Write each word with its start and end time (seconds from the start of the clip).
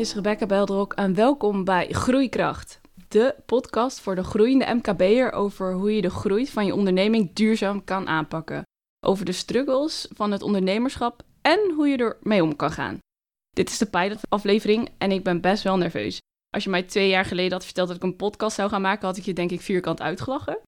is 0.00 0.14
Rebecca 0.14 0.46
Beldrok 0.46 0.92
en 0.92 1.14
welkom 1.14 1.64
bij 1.64 1.88
Groeikracht. 1.90 2.80
De 3.08 3.34
podcast 3.46 4.00
voor 4.00 4.14
de 4.14 4.24
groeiende 4.24 4.74
MKB'er 4.74 5.32
over 5.32 5.72
hoe 5.72 5.94
je 5.94 6.00
de 6.00 6.10
groei 6.10 6.46
van 6.46 6.66
je 6.66 6.74
onderneming 6.74 7.32
duurzaam 7.32 7.84
kan 7.84 8.08
aanpakken. 8.08 8.62
Over 9.06 9.24
de 9.24 9.32
struggles 9.32 10.08
van 10.14 10.30
het 10.30 10.42
ondernemerschap 10.42 11.22
en 11.42 11.72
hoe 11.76 11.88
je 11.88 11.96
er 11.96 12.16
mee 12.22 12.42
om 12.42 12.56
kan 12.56 12.70
gaan. 12.70 12.98
Dit 13.50 13.68
is 13.68 13.78
de 13.78 13.86
pilotaflevering 13.86 14.88
en 14.98 15.12
ik 15.12 15.24
ben 15.24 15.40
best 15.40 15.62
wel 15.62 15.76
nerveus. 15.76 16.18
Als 16.54 16.64
je 16.64 16.70
mij 16.70 16.82
twee 16.82 17.08
jaar 17.08 17.24
geleden 17.24 17.52
had 17.52 17.64
verteld 17.64 17.88
dat 17.88 17.96
ik 17.96 18.02
een 18.02 18.16
podcast 18.16 18.56
zou 18.56 18.68
gaan 18.68 18.82
maken, 18.82 19.06
had 19.06 19.16
ik 19.16 19.24
je 19.24 19.32
denk 19.32 19.50
ik 19.50 19.60
vierkant 19.60 20.00
uitgelachen. 20.00 20.60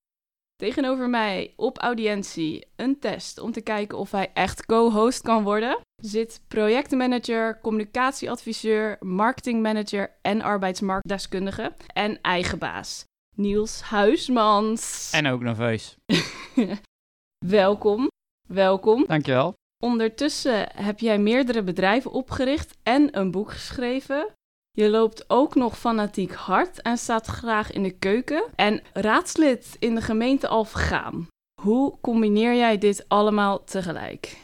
Tegenover 0.62 1.08
mij 1.08 1.52
op 1.56 1.78
audiëntie 1.78 2.66
een 2.76 2.98
test 2.98 3.38
om 3.38 3.52
te 3.52 3.60
kijken 3.60 3.98
of 3.98 4.10
hij 4.10 4.30
echt 4.34 4.66
co-host 4.66 5.22
kan 5.22 5.42
worden. 5.42 5.78
Zit 6.02 6.44
projectmanager, 6.48 7.60
communicatieadviseur, 7.60 8.96
marketingmanager 9.00 10.18
en 10.20 10.42
arbeidsmarktdeskundige 10.42 11.72
en 11.86 12.20
eigen 12.20 12.58
baas. 12.58 13.04
Niels 13.36 13.80
Huismans. 13.80 15.10
En 15.12 15.26
ook 15.26 15.40
nerveus. 15.40 15.96
welkom, 17.46 18.08
welkom. 18.48 19.04
Dankjewel. 19.06 19.54
Ondertussen 19.84 20.68
heb 20.76 20.98
jij 20.98 21.18
meerdere 21.18 21.62
bedrijven 21.62 22.10
opgericht 22.10 22.78
en 22.82 23.18
een 23.18 23.30
boek 23.30 23.50
geschreven. 23.50 24.34
Je 24.74 24.90
loopt 24.90 25.30
ook 25.30 25.54
nog 25.54 25.78
fanatiek 25.78 26.32
hard 26.32 26.82
en 26.82 26.98
staat 26.98 27.26
graag 27.26 27.72
in 27.72 27.82
de 27.82 27.90
keuken. 27.90 28.44
En 28.54 28.82
raadslid 28.92 29.76
in 29.78 29.94
de 29.94 30.00
gemeente 30.00 30.48
Alphen 30.48 31.28
Hoe 31.60 32.00
combineer 32.00 32.54
jij 32.54 32.78
dit 32.78 33.04
allemaal 33.08 33.64
tegelijk? 33.64 34.36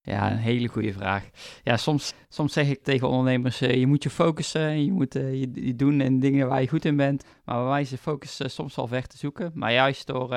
Ja, 0.00 0.30
een 0.30 0.36
hele 0.36 0.68
goede 0.68 0.92
vraag. 0.92 1.28
Ja, 1.62 1.76
soms, 1.76 2.14
soms 2.28 2.52
zeg 2.52 2.68
ik 2.68 2.82
tegen 2.82 3.08
ondernemers, 3.08 3.62
uh, 3.62 3.74
je 3.74 3.86
moet 3.86 4.02
je 4.02 4.10
focussen, 4.10 4.84
je 4.84 4.92
moet 4.92 5.16
uh, 5.16 5.40
je, 5.40 5.76
doen 5.76 6.00
en 6.00 6.20
dingen 6.20 6.48
waar 6.48 6.60
je 6.60 6.68
goed 6.68 6.84
in 6.84 6.96
bent. 6.96 7.24
Maar 7.44 7.80
is 7.80 7.88
de 7.88 7.98
focus 7.98 8.40
uh, 8.40 8.48
soms 8.48 8.76
wel 8.76 8.88
weg 8.88 9.06
te 9.06 9.18
zoeken. 9.18 9.50
Maar 9.54 9.72
juist 9.72 10.06
door 10.06 10.34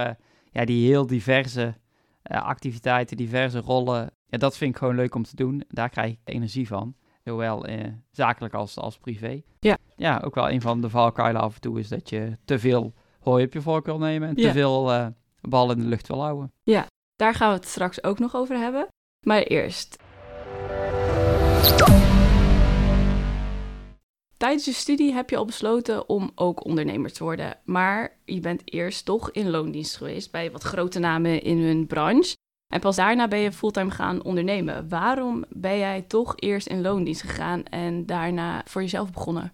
ja, 0.51 0.65
die 0.65 0.87
heel 0.87 1.07
diverse 1.07 1.77
activiteiten, 2.23 3.17
diverse 3.17 3.59
rollen, 3.59 4.11
ja, 4.25 4.37
dat 4.37 4.57
vind 4.57 4.71
ik 4.71 4.77
gewoon 4.77 4.95
leuk 4.95 5.15
om 5.15 5.23
te 5.23 5.35
doen. 5.35 5.63
Daar 5.67 5.89
krijg 5.89 6.11
ik 6.11 6.19
energie 6.23 6.67
van. 6.67 6.95
Zowel 7.29 7.65
eh, 7.65 7.85
zakelijk 8.11 8.53
als, 8.53 8.77
als 8.77 8.97
privé. 8.97 9.41
Ja. 9.59 9.77
Ja, 9.95 10.21
ook 10.25 10.35
wel 10.35 10.49
een 10.49 10.61
van 10.61 10.81
de 10.81 10.89
valkuilen 10.89 11.41
af 11.41 11.55
en 11.55 11.61
toe 11.61 11.79
is 11.79 11.87
dat 11.87 12.09
je 12.09 12.37
te 12.45 12.59
veel 12.59 12.93
hooi 13.19 13.45
op 13.45 13.53
je 13.53 13.61
vork 13.61 13.85
wil 13.85 13.97
nemen 13.97 14.29
en 14.29 14.35
te 14.35 14.51
veel 14.51 14.91
uh, 14.93 15.07
bal 15.41 15.71
in 15.71 15.79
de 15.79 15.85
lucht 15.85 16.07
wil 16.07 16.21
houden. 16.21 16.51
Ja, 16.63 16.85
daar 17.15 17.33
gaan 17.33 17.49
we 17.49 17.55
het 17.55 17.67
straks 17.67 18.03
ook 18.03 18.19
nog 18.19 18.35
over 18.35 18.57
hebben. 18.57 18.87
Maar 19.25 19.41
eerst. 19.41 20.03
Tijdens 24.37 24.65
je 24.65 24.73
studie 24.73 25.13
heb 25.13 25.29
je 25.29 25.37
al 25.37 25.45
besloten 25.45 26.09
om 26.09 26.31
ook 26.35 26.65
ondernemer 26.65 27.11
te 27.11 27.23
worden. 27.23 27.57
Maar 27.65 28.17
je 28.25 28.39
bent 28.39 28.61
eerst 28.65 29.05
toch 29.05 29.31
in 29.31 29.49
loondienst 29.49 29.97
geweest 29.97 30.31
bij 30.31 30.51
wat 30.51 30.63
grote 30.63 30.99
namen 30.99 31.41
in 31.41 31.57
hun 31.57 31.87
branche. 31.87 32.35
En 32.73 32.79
pas 32.79 32.95
daarna 32.95 33.27
ben 33.27 33.39
je 33.39 33.51
fulltime 33.51 33.91
gaan 33.91 34.23
ondernemen. 34.23 34.89
Waarom 34.89 35.45
ben 35.49 35.77
jij 35.77 36.01
toch 36.01 36.33
eerst 36.35 36.67
in 36.67 36.81
loondienst 36.81 37.21
gegaan 37.21 37.63
en 37.63 38.05
daarna 38.05 38.61
voor 38.65 38.81
jezelf 38.81 39.11
begonnen? 39.11 39.51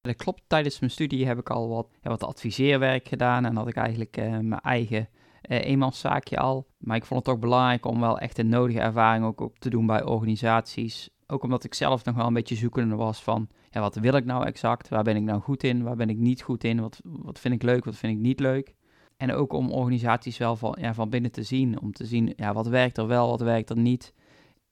Dat 0.00 0.16
klopt. 0.16 0.42
Tijdens 0.46 0.78
mijn 0.78 0.92
studie 0.92 1.26
heb 1.26 1.38
ik 1.38 1.50
al 1.50 1.68
wat, 1.68 1.88
ja, 2.02 2.10
wat 2.10 2.24
adviseerwerk 2.24 3.08
gedaan 3.08 3.44
en 3.44 3.56
had 3.56 3.68
ik 3.68 3.76
eigenlijk 3.76 4.16
uh, 4.16 4.38
mijn 4.38 4.60
eigen 4.60 5.08
uh, 5.48 5.64
eenmanszaakje 5.64 6.38
al. 6.38 6.66
Maar 6.78 6.96
ik 6.96 7.04
vond 7.04 7.20
het 7.20 7.28
toch 7.34 7.42
belangrijk 7.42 7.86
om 7.86 8.00
wel 8.00 8.18
echt 8.18 8.38
een 8.38 8.48
nodige 8.48 8.80
ervaring 8.80 9.24
ook 9.24 9.40
op 9.40 9.58
te 9.58 9.70
doen 9.70 9.86
bij 9.86 10.04
organisaties. 10.04 11.08
Ook 11.26 11.42
omdat 11.42 11.64
ik 11.64 11.74
zelf 11.74 12.04
nog 12.04 12.14
wel 12.14 12.26
een 12.26 12.32
beetje 12.32 12.56
zoekende 12.56 12.94
was 12.94 13.22
van, 13.22 13.48
ja, 13.70 13.80
wat 13.80 13.94
wil 13.94 14.14
ik 14.14 14.24
nou 14.24 14.46
exact? 14.46 14.88
Waar 14.88 15.04
ben 15.04 15.16
ik 15.16 15.22
nou 15.22 15.40
goed 15.40 15.62
in? 15.62 15.82
Waar 15.82 15.96
ben 15.96 16.08
ik 16.08 16.18
niet 16.18 16.42
goed 16.42 16.64
in? 16.64 16.80
Wat, 16.80 17.00
wat 17.04 17.38
vind 17.38 17.54
ik 17.54 17.62
leuk? 17.62 17.84
Wat 17.84 17.96
vind 17.96 18.12
ik 18.12 18.18
niet 18.18 18.40
leuk? 18.40 18.74
En 19.16 19.32
ook 19.32 19.52
om 19.52 19.70
organisaties 19.70 20.38
wel 20.38 20.56
van, 20.56 20.76
ja, 20.80 20.94
van 20.94 21.10
binnen 21.10 21.30
te 21.30 21.42
zien. 21.42 21.80
Om 21.80 21.92
te 21.92 22.06
zien, 22.06 22.32
ja, 22.36 22.52
wat 22.52 22.66
werkt 22.66 22.98
er 22.98 23.06
wel, 23.06 23.28
wat 23.28 23.40
werkt 23.40 23.70
er 23.70 23.78
niet. 23.78 24.14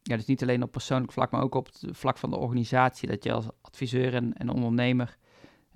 Ja, 0.03 0.17
dus 0.17 0.27
niet 0.27 0.43
alleen 0.43 0.63
op 0.63 0.71
persoonlijk 0.71 1.13
vlak, 1.13 1.31
maar 1.31 1.43
ook 1.43 1.55
op 1.55 1.67
het 1.67 1.85
vlak 1.91 2.19
van 2.19 2.31
de 2.31 2.37
organisatie. 2.37 3.09
Dat 3.09 3.25
je 3.25 3.33
als 3.33 3.47
adviseur 3.61 4.15
en, 4.15 4.33
en 4.33 4.49
ondernemer 4.49 5.17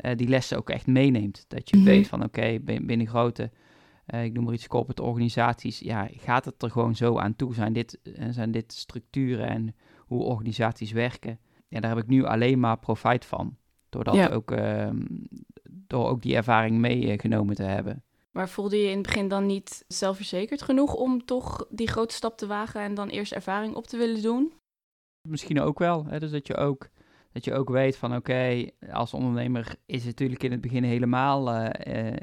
uh, 0.00 0.10
die 0.16 0.28
lessen 0.28 0.59
ook 0.59 0.71
echt 0.71 0.87
meeneemt. 0.87 1.44
Dat 1.49 1.71
je 1.71 1.77
mhm. 1.77 1.84
weet 1.87 2.09
van, 2.09 2.25
oké, 2.25 2.59
binnen 2.60 3.06
grote, 3.06 3.50
uh, 4.06 4.25
ik 4.25 4.32
noem 4.32 4.44
maar 4.44 4.54
iets, 4.54 4.66
corporate 4.66 5.03
organisaties, 5.03 5.78
ja, 5.78 6.09
gaat 6.12 6.44
het 6.44 6.62
er 6.62 6.71
gewoon 6.71 6.94
zo 6.94 7.19
aan 7.19 7.37
toe? 7.37 7.54
Zijn 7.54 7.72
dit, 7.72 7.98
uh, 8.03 8.25
zijn 8.31 8.50
dit 8.50 8.72
structuren 8.72 9.48
en 9.48 9.75
hoe 9.98 10.22
organisaties 10.22 10.93
werken? 10.93 11.38
Ja, 11.69 11.81
daar 11.81 11.94
heb 11.94 12.04
ik 12.04 12.10
nu 12.10 12.25
alleen 12.25 12.60
maar 12.60 12.78
profijt 12.78 13.25
van. 13.25 13.56
Doordat 13.88 14.15
ja. 14.15 14.28
ook, 14.28 14.50
ehm, 14.50 15.06
door 15.65 16.09
ook 16.09 16.22
die 16.22 16.37
ervaring 16.37 16.78
meegenomen 16.78 17.54
te 17.54 17.62
hebben. 17.62 18.04
Maar 18.37 18.49
voelde 18.49 18.77
je 18.77 18.89
in 18.89 18.99
het 18.99 19.07
begin 19.07 19.29
dan 19.29 19.47
niet 19.47 19.85
zelfverzekerd 19.89 20.63
genoeg 20.63 20.95
om 20.95 21.25
toch 21.25 21.67
die 21.71 21.89
grote 21.89 22.15
stap 22.15 22.37
te 22.39 22.47
wagen 22.47 22.81
en 22.81 22.95
dan 22.95 23.09
eerst 23.09 23.33
ervaring 23.33 23.75
op 23.75 23.87
te 23.87 23.97
willen 23.97 24.23
doen? 24.23 24.53
Misschien 25.29 25.61
ook 25.61 25.79
wel. 25.79 26.05
Hè? 26.07 26.19
Dus 26.19 26.31
dat 26.31 26.47
je 26.47 26.57
ook, 26.57 26.89
dat 27.37 27.45
je 27.45 27.55
ook 27.55 27.69
weet 27.69 27.97
van 27.97 28.17
oké, 28.17 28.71
als 28.91 29.15
ondernemer 29.15 29.75
is 29.87 29.97
het 29.97 30.07
natuurlijk 30.07 30.43
in 30.43 30.51
het 30.51 30.61
begin 30.61 30.85
helemaal 30.85 31.55
uh, 31.55 31.69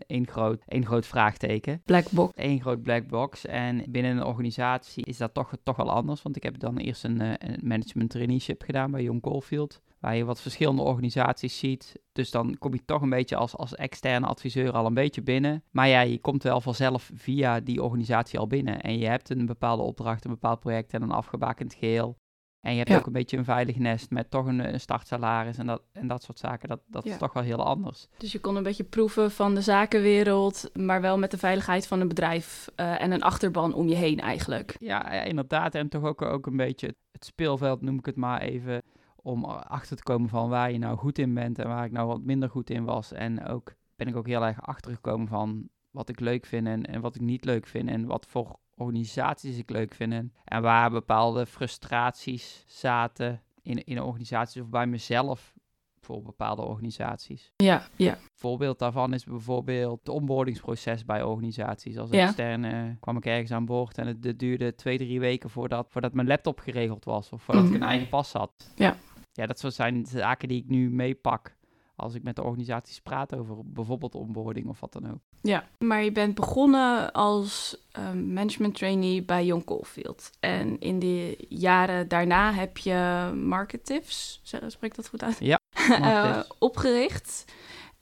één, 0.08 0.28
groot, 0.28 0.64
één 0.68 0.86
groot 0.86 1.06
vraagteken. 1.06 1.82
Black 1.86 2.10
box. 2.10 2.32
Eén 2.36 2.62
groot 2.62 2.82
black 2.82 3.08
box. 3.08 3.46
En 3.46 3.84
binnen 3.90 4.12
een 4.12 4.24
organisatie 4.24 5.06
is 5.06 5.18
dat 5.18 5.34
toch, 5.34 5.54
toch 5.64 5.76
wel 5.76 5.92
anders. 5.92 6.22
Want 6.22 6.36
ik 6.36 6.44
heb 6.44 6.60
dan 6.60 6.78
eerst 6.78 7.04
een, 7.04 7.20
een 7.20 7.60
management 7.62 8.10
traineeship 8.10 8.62
gedaan 8.64 8.92
bij 8.92 9.04
Young 9.04 9.22
Caulfield 9.22 9.82
waar 10.00 10.16
je 10.16 10.26
wat 10.26 10.42
verschillende 10.42 10.82
organisaties 10.82 11.58
ziet. 11.58 12.00
Dus 12.12 12.32
dan 12.32 12.58
kom 12.60 12.74
je 12.74 12.86
toch 12.86 13.02
een 13.02 13.10
beetje 13.10 13.36
als, 13.36 13.56
als 13.56 13.76
externe 13.76 14.28
adviseur 14.28 14.72
al 14.72 14.86
een 14.86 14.94
beetje 14.94 15.22
binnen. 15.22 15.64
Maar 15.72 15.88
ja, 15.88 16.02
je 16.02 16.20
komt 16.20 16.44
wel 16.44 16.62
vanzelf 16.62 17.12
via 17.14 17.60
die 17.60 17.84
organisatie 17.84 18.40
al 18.40 18.48
binnen. 18.48 18.82
En 18.82 18.98
je 18.98 19.08
hebt 19.08 19.30
een 19.30 19.46
bepaalde 19.46 19.84
opdracht, 19.84 20.26
een 20.26 20.32
bepaald 20.32 20.60
project 20.60 20.94
en 20.94 21.02
een 21.02 21.12
afgebakend 21.12 21.74
geheel. 21.74 22.18
En 22.64 22.74
je 22.76 22.78
hebt 22.78 22.96
ook 22.96 23.06
een 23.06 23.14
beetje 23.14 23.38
een 23.38 23.44
veilig 23.46 23.78
nest 23.78 24.10
met 24.10 24.32
toch 24.32 24.46
een, 24.46 24.74
een 24.74 24.80
startsalaris 24.80 25.58
en 25.58 25.66
dat, 25.66 25.82
en 25.92 26.08
dat 26.08 26.24
soort 26.24 26.40
zaken. 26.40 26.70
Dat, 26.70 26.82
dat 26.88 27.06
is 27.06 27.18
toch 27.18 27.34
wel 27.34 27.44
heel 27.44 27.66
anders. 27.66 28.08
Dus 28.18 28.32
je 28.32 28.40
kon 28.40 28.56
een 28.56 28.64
beetje 28.64 28.84
proeven 28.84 29.32
van 29.32 29.56
de 29.56 29.62
zakenwereld, 29.62 30.70
maar 30.74 31.02
wel 31.02 31.18
met 31.18 31.32
de 31.32 31.38
veiligheid 31.38 31.88
van 31.88 32.00
een 32.00 32.08
bedrijf 32.08 32.72
uh, 32.76 33.02
en 33.02 33.12
een 33.12 33.24
achterban 33.24 33.74
om 33.74 33.88
je 33.88 33.96
heen 33.96 34.20
eigenlijk. 34.20 34.76
Ja, 34.80 35.12
inderdaad. 35.12 35.76
En 35.76 35.90
toch 35.90 36.04
ook, 36.04 36.22
ook 36.22 36.46
een 36.46 36.58
beetje 36.58 36.96
het 37.12 37.26
speelveld, 37.26 37.82
noem 37.82 37.98
ik 37.98 38.06
het 38.06 38.16
maar 38.16 38.42
even 38.42 38.82
om 39.16 39.46
achter 39.46 39.98
te 39.98 40.04
komen 40.04 40.30
van 40.30 40.50
waar 40.50 40.72
je 40.72 40.78
nou 40.78 40.98
goed 40.98 41.18
in 41.18 41.34
bent 41.34 41.60
en 41.60 41.68
waar 41.68 41.86
ik 41.86 41.92
nou 41.92 42.08
wat 42.08 42.22
minder 42.22 42.50
goed 42.50 42.70
in 42.70 42.84
was. 42.84 43.12
En 43.12 43.46
ook 43.46 43.74
ben 43.96 44.08
ik 44.08 44.16
ook 44.16 44.28
heel 44.28 44.46
erg 44.46 44.62
achtergekomen 44.62 45.28
van 45.28 45.70
wat 45.92 46.10
ik 46.10 46.20
leuk 46.20 46.46
vind 46.46 46.68
en, 46.68 46.86
en 46.86 47.02
wat 47.02 47.16
ik 47.16 47.22
niet 47.22 47.46
leuk 47.46 47.68
vind 47.68 47.90
en 47.90 48.06
wat 48.06 48.26
voor 48.30 48.58
organisaties 48.76 49.58
ik 49.58 49.70
leuk 49.70 49.94
vind 49.94 50.14
en, 50.14 50.62
waar 50.62 50.92
bepaalde 50.92 51.46
frustraties 51.46 52.64
zaten 52.68 53.42
in, 53.62 53.84
in 53.84 54.02
organisaties 54.02 54.62
of 54.62 54.70
bij 54.70 54.88
mezelf 54.88 55.54
voor 56.00 56.22
bepaalde 56.22 56.62
organisaties. 56.62 57.52
Ja, 57.56 57.88
ja. 57.96 58.18
voorbeeld 58.34 58.80
daarvan 58.80 59.14
is 59.14 59.24
bijvoorbeeld 59.24 60.00
het 60.00 60.10
onboardingsproces 60.10 61.06
bij 61.06 61.24
organisaties. 61.24 61.98
Als 61.98 62.10
externe 62.10 62.98
kwam 63.00 63.18
ik 63.18 63.26
ergens 63.26 63.52
aan 63.52 63.66
boord 63.66 63.98
en 63.98 64.08
het, 64.08 64.40
duurde 64.40 64.76
twee, 64.76 64.98
drie 64.98 65.20
weken 65.20 65.50
voordat, 65.50 65.88
voordat 65.90 66.14
mijn 66.14 66.28
laptop 66.28 66.60
geregeld 66.60 67.06
was 67.06 67.30
of 67.30 67.42
voordat 67.42 67.64
ik 67.64 67.70
mhm. 67.70 67.82
een 67.82 67.88
eigen 67.88 68.10
pas 68.10 68.34
had. 68.34 68.72
Ja 68.76 68.98
ja, 69.34 69.46
dat 69.46 69.74
zijn 69.74 70.06
zaken 70.06 70.48
die 70.48 70.62
ik 70.62 70.70
nu 70.70 70.90
meepak 70.90 71.56
als 71.96 72.14
ik 72.14 72.24
met 72.24 72.36
de 72.36 72.44
organisaties 72.44 73.02
praat 73.02 73.36
over 73.36 73.56
bijvoorbeeld 73.64 74.16
onboarding 74.16 74.68
of 74.68 74.80
wat 74.80 74.94
dan 74.94 75.12
ook. 75.12 75.20
Ja, 75.42 75.68
maar 75.78 76.04
je 76.04 76.12
bent 76.12 76.36
begonnen 76.36 77.12
als 77.12 77.78
um, 78.00 78.34
management 78.34 78.76
trainee 78.76 79.24
bij 79.24 79.46
Young 79.46 79.66
Caulfield. 79.66 80.30
En 80.40 80.80
in 80.80 81.00
de 81.00 81.46
jaren 81.50 82.08
daarna 82.08 82.54
heb 82.54 82.78
je 82.78 83.32
Marketives, 83.36 84.42
spreek 84.68 84.96
dat 84.96 85.08
goed 85.08 85.24
uit? 85.24 85.38
Ja, 85.40 85.60
uh, 85.90 86.40
opgericht. 86.60 87.46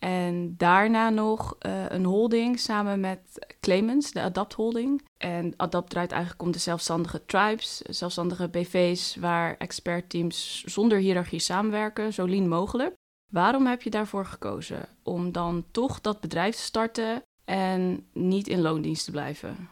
En 0.02 0.54
daarna 0.58 1.10
nog 1.10 1.56
uh, 1.66 1.86
een 1.88 2.06
holding 2.06 2.60
samen 2.60 3.00
met 3.00 3.56
Clemens, 3.60 4.12
de 4.12 4.22
Adapt 4.22 4.54
Holding. 4.54 5.08
En 5.18 5.54
Adapt 5.58 5.90
draait 5.90 6.12
eigenlijk 6.12 6.42
om 6.42 6.52
de 6.52 6.60
zelfstandige 6.60 7.26
tribes, 7.26 7.78
zelfstandige 7.78 8.50
BV's, 8.50 9.16
waar 9.16 9.56
expertteams 9.58 10.64
zonder 10.64 10.98
hiërarchie 10.98 11.40
samenwerken, 11.40 12.14
zo 12.14 12.26
lean 12.26 12.48
mogelijk. 12.48 12.96
Waarom 13.32 13.66
heb 13.66 13.82
je 13.82 13.90
daarvoor 13.90 14.26
gekozen? 14.26 14.86
Om 15.04 15.32
dan 15.32 15.66
toch 15.72 16.02
dat 16.02 16.20
bedrijf 16.20 16.56
te 16.56 16.62
starten 16.62 17.24
en 17.46 18.06
niet 18.14 18.48
in 18.48 18.62
loondienst 18.62 19.06
te 19.06 19.12
blijven? 19.12 19.70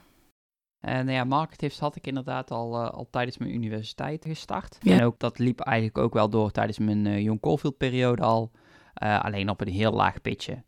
En 0.80 1.06
nou 1.06 1.18
ja, 1.18 1.24
marketives 1.24 1.80
had 1.80 1.96
ik 1.96 2.08
inderdaad 2.08 2.52
al, 2.52 2.84
uh, 2.84 2.90
al 2.90 3.08
tijdens 3.10 3.38
mijn 3.38 3.54
universiteit 3.54 4.26
gestart. 4.26 4.78
En 4.84 5.04
ook 5.04 5.20
dat 5.20 5.40
liep 5.40 5.60
eigenlijk 5.60 5.98
ook 5.98 6.14
wel 6.14 6.30
door 6.30 6.52
tijdens 6.52 6.78
mijn 6.78 7.06
uh, 7.06 7.20
Young 7.20 7.40
Caulfield 7.40 7.78
periode 7.78 8.22
al. 8.22 8.52
Uh, 9.04 9.20
alleen 9.20 9.50
op 9.50 9.62
een 9.62 9.68
heel 9.68 9.92
laag 9.92 10.22
pitje. 10.22 10.64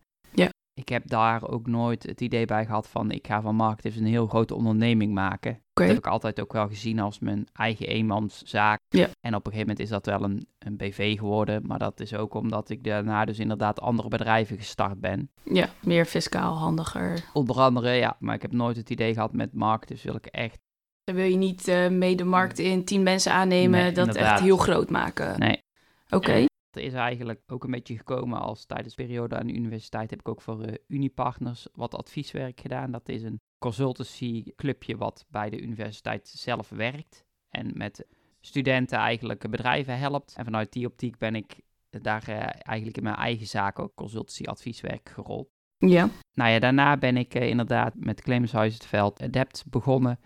Ik 0.73 0.89
heb 0.89 1.07
daar 1.07 1.47
ook 1.49 1.67
nooit 1.67 2.03
het 2.03 2.21
idee 2.21 2.45
bij 2.45 2.65
gehad 2.65 2.87
van 2.87 3.11
ik 3.11 3.27
ga 3.27 3.41
van 3.41 3.55
marketing 3.55 3.95
een 3.95 4.05
heel 4.11 4.27
grote 4.27 4.55
onderneming 4.55 5.13
maken. 5.13 5.61
Dat 5.73 5.87
heb 5.87 5.97
ik 5.97 6.07
altijd 6.07 6.41
ook 6.41 6.53
wel 6.53 6.67
gezien 6.67 6.99
als 6.99 7.19
mijn 7.19 7.47
eigen 7.53 7.87
eenmanszaak. 7.87 8.79
En 9.21 9.35
op 9.35 9.45
een 9.45 9.51
gegeven 9.51 9.59
moment 9.59 9.79
is 9.79 9.89
dat 9.89 10.05
wel 10.05 10.23
een, 10.23 10.47
een 10.59 10.77
BV 10.77 11.17
geworden. 11.17 11.67
Maar 11.67 11.79
dat 11.79 11.99
is 11.99 12.13
ook 12.13 12.33
omdat 12.33 12.69
ik 12.69 12.83
daarna 12.83 13.25
dus 13.25 13.39
inderdaad 13.39 13.81
andere 13.81 14.07
bedrijven 14.07 14.57
gestart 14.57 14.99
ben. 14.99 15.29
Ja, 15.43 15.69
meer 15.83 16.05
fiscaal 16.05 16.57
handiger. 16.57 17.23
Onder 17.33 17.55
andere, 17.55 17.89
ja. 17.91 18.15
Maar 18.19 18.35
ik 18.35 18.41
heb 18.41 18.51
nooit 18.51 18.77
het 18.77 18.89
idee 18.89 19.13
gehad 19.13 19.33
met 19.33 19.53
marketing. 19.53 19.99
Dus 19.99 20.03
wil 20.03 20.15
ik 20.15 20.25
echt, 20.25 20.59
Dan 21.03 21.15
wil 21.15 21.25
je 21.25 21.37
niet 21.37 21.67
eh 21.67 21.89
mee 21.89 22.15
de 22.15 22.23
markt 22.23 22.59
in, 22.59 22.85
tien 22.85 23.03
mensen 23.03 23.31
aannemen, 23.33 23.79
Nee, 23.79 23.91
dat 23.91 24.15
echt 24.15 24.39
heel 24.39 24.57
groot 24.57 24.89
maken. 24.89 25.39
nee. 25.39 25.61
Oké. 26.09 26.45
Is 26.75 26.93
eigenlijk 26.93 27.41
ook 27.47 27.63
een 27.63 27.71
beetje 27.71 27.97
gekomen 27.97 28.39
als 28.39 28.65
tijdens 28.65 28.95
de 28.95 29.03
periode 29.03 29.37
aan 29.37 29.47
de 29.47 29.53
universiteit 29.53 30.09
heb 30.09 30.19
ik 30.19 30.27
ook 30.27 30.41
voor 30.41 30.61
eh, 30.61 30.73
Unipartners 30.87 31.67
wat 31.73 31.95
advieswerk 31.95 32.59
gedaan. 32.59 32.91
Dat 32.91 33.09
is 33.09 33.23
een 33.23 33.41
consultancy 33.59 34.43
clubje 34.55 34.97
wat 34.97 35.25
bij 35.29 35.49
de 35.49 35.61
universiteit 35.61 36.27
zelf 36.27 36.69
werkt 36.69 37.25
en 37.49 37.71
met 37.73 38.05
studenten 38.39 38.97
eigenlijk 38.97 39.49
bedrijven 39.49 39.97
helpt. 39.97 40.33
En 40.37 40.45
vanuit 40.45 40.71
die 40.71 40.85
optiek 40.85 41.17
ben 41.17 41.35
ik 41.35 41.61
daar 41.89 42.27
eh, 42.27 42.35
eigenlijk 42.67 42.97
in 42.97 43.03
mijn 43.03 43.15
eigen 43.15 43.47
zaak 43.47 43.79
ook 43.79 43.95
consultancy 43.95 44.43
advieswerk 44.43 45.09
gerold. 45.09 45.49
Ja. 45.77 46.09
Nou 46.33 46.51
ja, 46.51 46.59
daarna 46.59 46.97
ben 46.97 47.17
ik 47.17 47.33
eh, 47.33 47.49
inderdaad 47.49 47.93
met 47.95 48.21
Clemenshuis 48.21 48.73
het 48.73 48.85
veld 48.85 49.21
Adept 49.21 49.63
begonnen. 49.69 50.19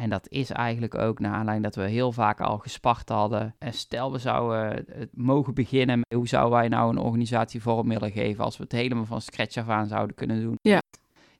En 0.00 0.10
dat 0.10 0.28
is 0.28 0.50
eigenlijk 0.50 0.94
ook 0.94 1.18
naar 1.18 1.32
aanleiding 1.32 1.74
dat 1.74 1.84
we 1.84 1.90
heel 1.90 2.12
vaak 2.12 2.40
al 2.40 2.58
gespart 2.58 3.08
hadden. 3.08 3.54
En 3.58 3.72
stel 3.72 4.12
we 4.12 4.18
zouden 4.18 4.84
het 4.92 5.08
mogen 5.12 5.54
beginnen, 5.54 6.00
hoe 6.14 6.28
zouden 6.28 6.58
wij 6.58 6.68
nou 6.68 6.90
een 6.90 6.98
organisatie 6.98 7.62
vorm 7.62 7.88
willen 7.88 8.10
geven 8.10 8.44
als 8.44 8.56
we 8.56 8.62
het 8.62 8.72
helemaal 8.72 9.04
van 9.04 9.20
scratch 9.20 9.56
af 9.56 9.68
aan 9.68 9.86
zouden 9.86 10.16
kunnen 10.16 10.40
doen? 10.40 10.56
Ja. 10.62 10.78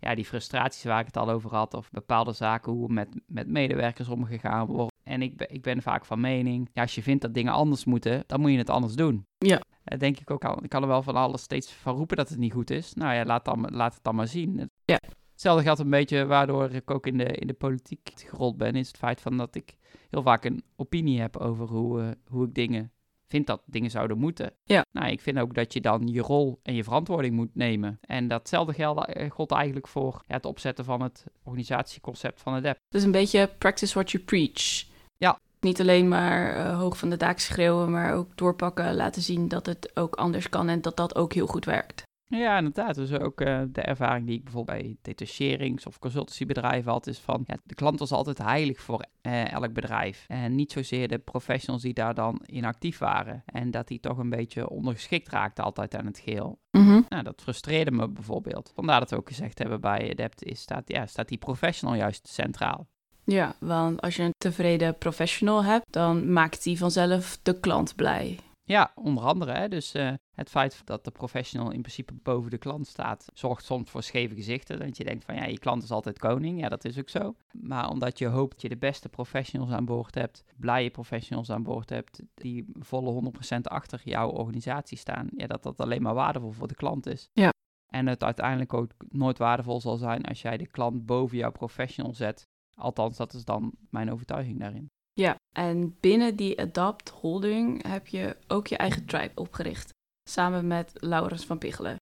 Ja, 0.01 0.15
die 0.15 0.25
frustraties 0.25 0.85
waar 0.85 1.01
ik 1.01 1.07
het 1.07 1.17
al 1.17 1.31
over 1.31 1.55
had, 1.55 1.75
of 1.75 1.91
bepaalde 1.91 2.33
zaken, 2.33 2.73
hoe 2.73 2.89
met, 2.89 3.09
met 3.27 3.49
medewerkers 3.49 4.09
omgegaan 4.09 4.67
wordt. 4.67 4.93
En 5.03 5.23
ik 5.23 5.37
ben, 5.37 5.51
ik 5.51 5.63
ben 5.63 5.83
vaak 5.83 6.05
van 6.05 6.21
mening, 6.21 6.69
ja, 6.73 6.83
als 6.83 6.95
je 6.95 7.03
vindt 7.03 7.23
dat 7.23 7.35
dingen 7.35 7.53
anders 7.53 7.85
moeten, 7.85 8.25
dan 8.27 8.41
moet 8.41 8.51
je 8.51 8.59
het 8.59 8.71
anders 8.71 8.95
doen. 8.95 9.27
Ja. 9.39 9.61
Eh, 9.85 9.99
denk 9.99 10.19
ik 10.19 10.31
ook 10.31 10.45
al. 10.45 10.63
Ik 10.63 10.69
kan 10.69 10.83
er 10.83 10.89
wel 10.89 11.03
van 11.03 11.17
alles 11.17 11.43
steeds 11.43 11.73
van 11.73 11.97
roepen 11.97 12.17
dat 12.17 12.29
het 12.29 12.39
niet 12.39 12.53
goed 12.53 12.71
is. 12.71 12.95
Nou 12.95 13.15
ja, 13.15 13.25
laat, 13.25 13.45
dan, 13.45 13.67
laat 13.71 13.95
het 13.95 14.05
dan 14.05 14.15
maar 14.15 14.29
zien. 14.29 14.71
Ja. 14.85 14.99
Hetzelfde 15.41 15.67
geldt 15.67 15.81
een 15.81 15.91
beetje 15.91 16.27
waardoor 16.27 16.71
ik 16.71 16.91
ook 16.91 17.07
in 17.07 17.19
de, 17.19 17.25
in 17.25 17.47
de 17.47 17.53
politiek 17.53 18.13
gerold 18.15 18.57
ben, 18.57 18.75
is 18.75 18.89
het 18.89 18.97
feit 18.97 19.21
van 19.21 19.37
dat 19.37 19.55
ik 19.55 19.77
heel 20.11 20.23
vaak 20.23 20.45
een 20.45 20.63
opinie 20.77 21.21
heb 21.21 21.37
over 21.37 21.67
hoe, 21.67 22.01
eh, 22.01 22.09
hoe 22.29 22.47
ik 22.47 22.55
dingen 22.55 22.93
vind 23.27 23.47
dat 23.47 23.63
dingen 23.67 23.91
zouden 23.91 24.19
moeten. 24.19 24.53
Ja. 24.65 24.85
Nou, 24.93 25.11
ik 25.11 25.21
vind 25.21 25.39
ook 25.39 25.55
dat 25.55 25.73
je 25.73 25.81
dan 25.81 26.07
je 26.07 26.21
rol 26.21 26.61
en 26.63 26.75
je 26.75 26.85
verantwoording 26.85 27.35
moet 27.35 27.55
nemen. 27.55 27.99
En 28.01 28.29
datzelfde 28.29 28.73
geldt 28.73 29.07
eh, 29.07 29.47
eigenlijk 29.49 29.89
voor 29.89 30.23
ja, 30.27 30.35
het 30.35 30.45
opzetten 30.45 30.85
van 30.85 31.03
het 31.03 31.25
organisatieconcept 31.43 32.41
van 32.41 32.55
het 32.55 32.63
DEP. 32.63 32.79
Dus 32.89 33.03
een 33.03 33.11
beetje 33.11 33.51
practice 33.59 33.95
what 33.95 34.11
you 34.11 34.25
preach. 34.25 34.85
Ja. 35.17 35.39
Niet 35.61 35.81
alleen 35.81 36.09
maar 36.09 36.57
eh, 36.57 36.79
hoog 36.79 36.99
van 36.99 37.11
de 37.11 37.17
daak 37.17 37.39
schreeuwen, 37.39 37.91
maar 37.91 38.15
ook 38.15 38.37
doorpakken, 38.37 38.95
laten 38.95 39.23
zien 39.23 39.49
dat 39.49 39.67
het 39.67 39.91
ook 39.97 40.15
anders 40.15 40.49
kan 40.49 40.69
en 40.69 40.83
dat 40.83 40.97
dat 40.97 41.15
ook 41.15 41.33
heel 41.33 41.47
goed 41.47 41.65
werkt. 41.65 42.09
Ja, 42.31 42.57
inderdaad. 42.57 42.95
Dus 42.95 43.13
ook 43.13 43.41
eh, 43.41 43.63
de 43.69 43.81
ervaring 43.81 44.27
die 44.27 44.37
ik 44.37 44.45
bijvoorbeeld 44.45 44.79
bij 44.79 44.97
detacherings- 45.03 45.87
of 45.87 45.99
consultancybedrijven 45.99 46.93
had, 46.93 47.07
is 47.07 47.19
van 47.19 47.43
ja, 47.47 47.57
de 47.65 47.75
klant 47.75 47.99
was 47.99 48.13
altijd 48.13 48.39
heilig 48.39 48.81
voor 48.81 49.05
eh, 49.21 49.53
elk 49.53 49.73
bedrijf. 49.73 50.25
En 50.29 50.55
niet 50.55 50.73
zozeer 50.73 51.09
de 51.09 51.19
professionals 51.19 51.83
die 51.83 51.95
daar 51.95 52.15
dan 52.15 52.41
in 52.47 52.65
actief 52.65 52.99
waren. 52.99 53.43
En 53.47 53.71
dat 53.71 53.89
die 53.89 54.01
toch 54.01 54.19
een 54.19 54.31
beetje 54.31 54.69
ondergeschikt 54.69 55.29
raakten 55.29 55.65
altijd 55.65 55.97
aan 55.97 56.07
het 56.07 56.19
geheel. 56.19 56.59
Mhm. 56.71 57.01
Nou, 57.09 57.23
dat 57.23 57.43
frustreerde 57.43 57.91
me 57.91 58.09
bijvoorbeeld. 58.09 58.73
Vandaar 58.75 59.01
dat 59.01 59.11
we 59.11 59.17
ook 59.17 59.29
gezegd 59.29 59.59
hebben 59.59 59.81
bij 59.81 60.11
Adept, 60.11 60.45
is 60.45 60.61
staat, 60.61 60.83
ja, 60.89 61.07
staat 61.07 61.29
die 61.29 61.39
professional 61.39 61.97
juist 61.97 62.29
centraal. 62.29 62.87
Ja, 63.25 63.55
want 63.59 64.01
als 64.01 64.17
je 64.17 64.23
een 64.23 64.35
tevreden 64.39 64.99
professional 64.99 65.65
hebt, 65.65 65.93
dan 65.93 66.33
maakt 66.33 66.63
die 66.63 66.79
vanzelf 66.79 67.39
de 67.43 67.61
klant 67.61 67.97
blij. 67.97 68.39
Ja, 68.71 68.93
onder 68.95 69.25
andere. 69.25 69.53
Hè, 69.53 69.69
dus 69.69 69.95
eh, 69.95 70.13
het 70.35 70.49
feit 70.49 70.83
dat 70.85 71.05
de 71.05 71.11
professional 71.11 71.71
in 71.71 71.81
principe 71.81 72.15
boven 72.23 72.51
de 72.51 72.59
klant 72.59 72.87
staat, 72.87 73.27
zorgt 73.35 73.65
soms 73.65 73.91
voor 73.91 74.03
scheve 74.03 74.35
gezichten. 74.35 74.79
Dat 74.79 74.97
je 74.97 75.05
denkt 75.05 75.25
van 75.25 75.35
ja, 75.35 75.45
je 75.45 75.59
klant 75.59 75.83
is 75.83 75.91
altijd 75.91 76.19
koning. 76.19 76.61
Ja, 76.61 76.69
dat 76.69 76.85
is 76.85 76.99
ook 76.99 77.09
zo. 77.09 77.35
Maar 77.53 77.89
omdat 77.89 78.19
je 78.19 78.27
hoopt 78.27 78.53
dat 78.53 78.63
je 78.63 78.69
de 78.69 78.77
beste 78.77 79.09
professionals 79.09 79.71
aan 79.71 79.85
boord 79.85 80.15
hebt, 80.15 80.45
blije 80.57 80.91
professionals 80.91 81.51
aan 81.51 81.63
boord 81.63 81.91
hebt, 81.91 82.23
die 82.35 82.67
volle 82.79 83.33
100% 83.57 83.61
achter 83.63 84.01
jouw 84.05 84.31
organisatie 84.31 84.99
staan, 84.99 85.29
ja, 85.37 85.47
dat 85.47 85.63
dat 85.63 85.81
alleen 85.81 86.03
maar 86.03 86.15
waardevol 86.15 86.51
voor 86.51 86.69
de 86.69 86.75
klant 86.75 87.07
is. 87.07 87.31
Ja. 87.33 87.53
En 87.87 88.07
het 88.07 88.25
uiteindelijk 88.25 88.75
ook 88.75 88.93
nooit 89.09 89.39
waardevol 89.39 89.81
zal 89.81 89.97
zijn 89.97 90.25
als 90.25 90.43
jij 90.43 90.57
de 90.57 90.67
klant 90.67 91.07
boven 91.07 91.37
jouw 91.37 91.53
professional 91.53 92.15
zet. 92.15 92.49
Althans, 92.75 93.17
dat 93.17 93.33
is 93.33 93.45
dan 93.45 93.73
mijn 93.89 94.13
overtuiging 94.13 94.59
daarin. 94.59 94.91
Ja, 95.13 95.37
en 95.53 95.97
binnen 96.01 96.37
die 96.37 96.61
Adapt 96.61 97.09
Holding 97.09 97.87
heb 97.87 98.07
je 98.07 98.37
ook 98.49 98.67
je 98.67 98.77
eigen 98.77 99.05
tribe 99.05 99.33
opgericht. 99.35 99.91
Samen 100.29 100.67
met 100.67 100.93
Laurens 100.95 101.45
van 101.45 101.59
Pichelen. 101.59 101.97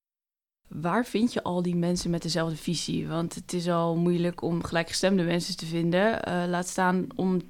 Waar 0.69 1.05
vind 1.05 1.33
je 1.33 1.43
al 1.43 1.63
die 1.63 1.77
mensen 1.77 2.11
met 2.11 2.23
dezelfde 2.23 2.57
visie? 2.57 3.09
Want 3.09 3.35
het 3.35 3.53
is 3.53 3.69
al 3.69 3.97
moeilijk 3.97 4.43
om 4.43 4.63
gelijkgestemde 4.63 5.23
mensen 5.23 5.57
te 5.57 5.67
vinden. 5.67 6.23
Eh, 6.23 6.45
laat 6.47 6.69
staan 6.69 7.07
om 7.15 7.41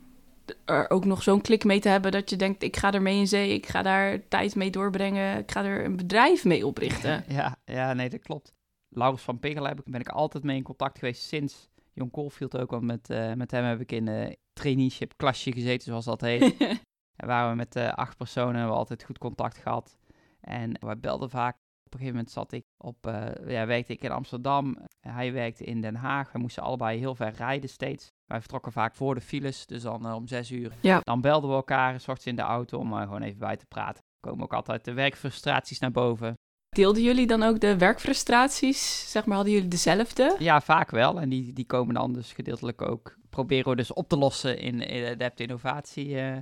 er 0.65 0.91
ook 0.91 1.05
nog 1.05 1.23
zo'n 1.23 1.41
klik 1.41 1.65
mee 1.65 1.81
te 1.81 1.89
hebben 1.89 2.13
dat 2.13 2.31
je 2.31 2.37
denkt: 2.37 2.63
ik 2.63 2.77
ga 2.77 2.93
er 2.93 3.03
mee 3.03 3.19
in 3.19 3.29
zee, 3.29 3.55
ik 3.55 3.67
ga 3.67 3.83
daar 3.83 4.29
tijd 4.29 4.55
mee 4.55 4.71
doorbrengen, 4.71 5.39
ik 5.39 5.51
ga 5.51 5.65
er 5.65 5.85
een 5.85 5.97
bedrijf 5.97 6.45
mee 6.45 6.67
oprichten. 6.67 7.25
Ja, 7.29 7.57
ja, 7.65 7.93
nee, 7.93 8.09
dat 8.09 8.21
klopt. 8.21 8.53
Laurens 8.89 9.23
van 9.23 9.39
ik, 9.41 9.85
ben 9.85 10.01
ik 10.01 10.09
altijd 10.09 10.45
mee 10.45 10.57
in 10.57 10.63
contact 10.63 10.99
geweest 10.99 11.23
sinds 11.23 11.69
Jon 11.93 12.11
Koolfield 12.11 12.59
ook. 12.59 12.71
Want 12.71 12.83
met, 12.83 13.11
eh, 13.11 13.33
met 13.33 13.51
hem 13.51 13.65
heb 13.65 13.81
ik 13.81 13.93
in 13.93 14.07
een 14.07 14.37
traineeship 14.59 15.13
klasje 15.17 15.53
gezeten, 15.53 15.87
zoals 15.87 16.05
dat 16.05 16.21
heet. 16.21 16.57
en 17.21 17.27
waren 17.27 17.51
we 17.51 17.57
met 17.57 17.77
eh, 17.77 17.93
acht 17.93 18.17
personen, 18.17 18.67
we 18.67 18.73
altijd 18.73 19.05
goed 19.05 19.19
contact 19.19 19.59
gehad. 19.59 19.99
En 20.41 20.77
wij 20.81 20.99
belden 20.99 21.31
vaak. 21.31 21.57
Op 21.85 21.95
een 21.95 22.01
gegeven 22.01 22.19
moment 22.19 22.31
zat 22.31 22.53
ik 22.53 22.65
op, 22.77 23.07
eh, 23.07 23.51
ja, 23.51 23.67
werkte 23.67 23.93
ik 23.93 24.03
in 24.03 24.11
Amsterdam. 24.11 24.79
Hij 25.01 25.33
werkte 25.33 25.65
in 25.65 25.81
Den 25.81 25.95
Haag. 25.95 26.33
We 26.33 26.39
moesten 26.39 26.63
allebei 26.63 26.99
heel 26.99 27.15
ver 27.15 27.33
rijden 27.33 27.71
steeds. 27.71 28.07
Wij 28.25 28.41
vertrokken 28.41 28.73
vaak 28.73 28.95
voor 28.95 29.15
de 29.15 29.21
files, 29.21 29.67
dus 29.67 29.83
dan 29.83 30.07
eh, 30.07 30.15
om 30.15 30.27
zes 30.27 30.51
uur. 30.51 30.73
Ja. 30.81 31.01
Dan 31.01 31.21
belden 31.21 31.51
we 31.51 31.57
elkaar, 31.57 32.01
s 32.01 32.09
ochtends 32.09 32.27
in 32.27 32.37
de 32.37 32.43
auto, 32.43 32.79
om 32.79 32.93
gewoon 32.93 33.23
even 33.23 33.39
bij 33.39 33.57
te 33.57 33.67
praten. 33.67 34.03
Komen 34.21 34.45
ook 34.45 34.55
altijd 34.55 34.85
de 34.85 34.93
werkfrustraties 34.93 35.79
naar 35.79 35.91
boven. 35.91 36.35
Deelden 36.69 37.03
jullie 37.03 37.27
dan 37.27 37.43
ook 37.43 37.61
de 37.61 37.79
werkfrustraties? 37.79 39.11
Zeg 39.11 39.27
maar, 39.27 39.37
hadden 39.37 39.55
jullie 39.55 39.69
dezelfde? 39.69 40.37
Ja, 40.39 40.61
vaak 40.61 40.91
wel. 40.91 41.21
En 41.21 41.29
die, 41.29 41.53
die 41.53 41.67
komen 41.67 41.95
dan 41.95 42.13
dus 42.13 42.33
gedeeltelijk 42.33 42.83
ook, 42.83 43.18
proberen 43.31 43.71
we 43.71 43.77
dus 43.77 43.93
op 43.93 44.09
te 44.09 44.17
lossen 44.17 44.59
in, 44.59 44.81
in 44.81 45.13
Adept 45.13 45.41
Innovatie. 45.41 46.21
eh. 46.21 46.37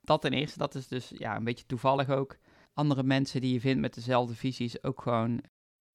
dat 0.00 0.20
ten 0.20 0.32
eerste, 0.32 0.58
dat 0.58 0.74
is 0.74 0.88
dus 0.88 1.12
ja, 1.14 1.36
een 1.36 1.44
beetje 1.44 1.66
toevallig 1.66 2.08
ook. 2.08 2.36
Andere 2.74 3.02
mensen 3.02 3.40
die 3.40 3.52
je 3.52 3.60
vindt 3.60 3.80
met 3.80 3.94
dezelfde 3.94 4.34
visies 4.34 4.82
ook 4.82 5.02
gewoon, 5.02 5.42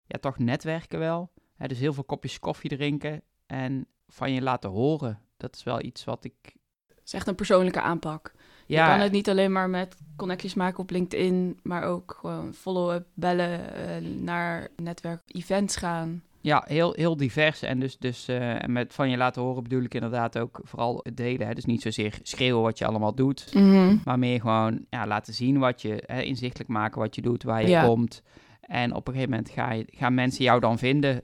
ja, 0.06 0.20
toch 0.20 0.38
netwerken 0.38 1.00
wel. 1.00 1.32
Hè, 1.56 1.68
dus 1.68 1.80
heel 1.80 1.94
veel 1.94 2.04
kopjes 2.04 2.40
koffie 2.40 2.70
drinken 2.70 3.22
en 3.46 3.88
van 4.08 4.32
je 4.32 4.42
laten 4.42 4.70
horen. 4.70 5.22
Dat 5.38 5.56
is 5.56 5.64
wel 5.64 5.82
iets 5.82 6.04
wat 6.04 6.24
ik... 6.24 6.56
Het 6.88 7.14
is 7.14 7.14
echt 7.14 7.28
een 7.28 7.36
persoonlijke 7.36 7.82
aanpak. 7.82 8.34
Ja, 8.68 8.84
Je 8.86 8.92
kan 8.92 9.00
het 9.00 9.12
niet 9.12 9.30
alleen 9.30 9.52
maar 9.52 9.70
met 9.70 9.96
connecties 10.16 10.54
maken 10.54 10.80
op 10.80 10.90
LinkedIn, 10.90 11.60
maar 11.64 11.84
ook 11.84 12.18
gewoon 12.20 12.54
follow-up, 12.54 13.08
bellen, 13.14 13.74
eh, 13.74 14.02
naar 14.02 14.68
netwerk-events 14.76 15.76
gaan. 15.76 16.24
Ja, 16.46 16.64
heel, 16.68 16.94
heel 16.94 17.18
divers. 17.18 17.62
En 17.62 17.80
dus, 17.80 17.98
dus 17.98 18.28
eh, 18.28 18.64
en 18.64 18.72
met 18.72 18.94
van 18.94 19.10
je 19.10 19.18
laten 19.18 19.42
horen 19.42 19.64
bedoel 19.64 19.84
ik 19.84 19.94
inderdaad 19.94 20.38
ook 20.38 20.60
vooral 20.64 21.00
het 21.04 21.18
delen. 21.18 21.48
Hè? 21.48 21.54
Dus 21.54 21.66
niet 21.66 21.82
zozeer 21.82 22.20
schreeuwen 22.22 22.62
wat 22.64 22.78
je 22.78 22.86
allemaal 22.86 23.16
doet. 23.16 23.54
Maar 24.06 24.20
meer 24.20 24.40
gewoon 24.42 24.86
ja, 24.90 25.08
laten 25.08 25.34
zien 25.34 25.60
wat 25.60 25.82
je, 25.82 26.04
hè, 26.06 26.22
inzichtelijk 26.22 26.70
maken 26.70 27.02
wat 27.02 27.16
je 27.16 27.22
doet, 27.22 27.44
waar 27.44 27.62
je 27.62 27.68
Ja. 27.68 27.86
komt. 27.86 28.22
En 28.62 28.94
op 28.94 29.08
een 29.08 29.14
gegeven 29.14 29.34
moment 29.34 29.50
ga 29.50 29.72
je, 29.72 29.86
gaan 29.88 30.14
mensen 30.14 30.44
jou 30.44 30.60
dan 30.60 30.78
vinden. 30.78 31.22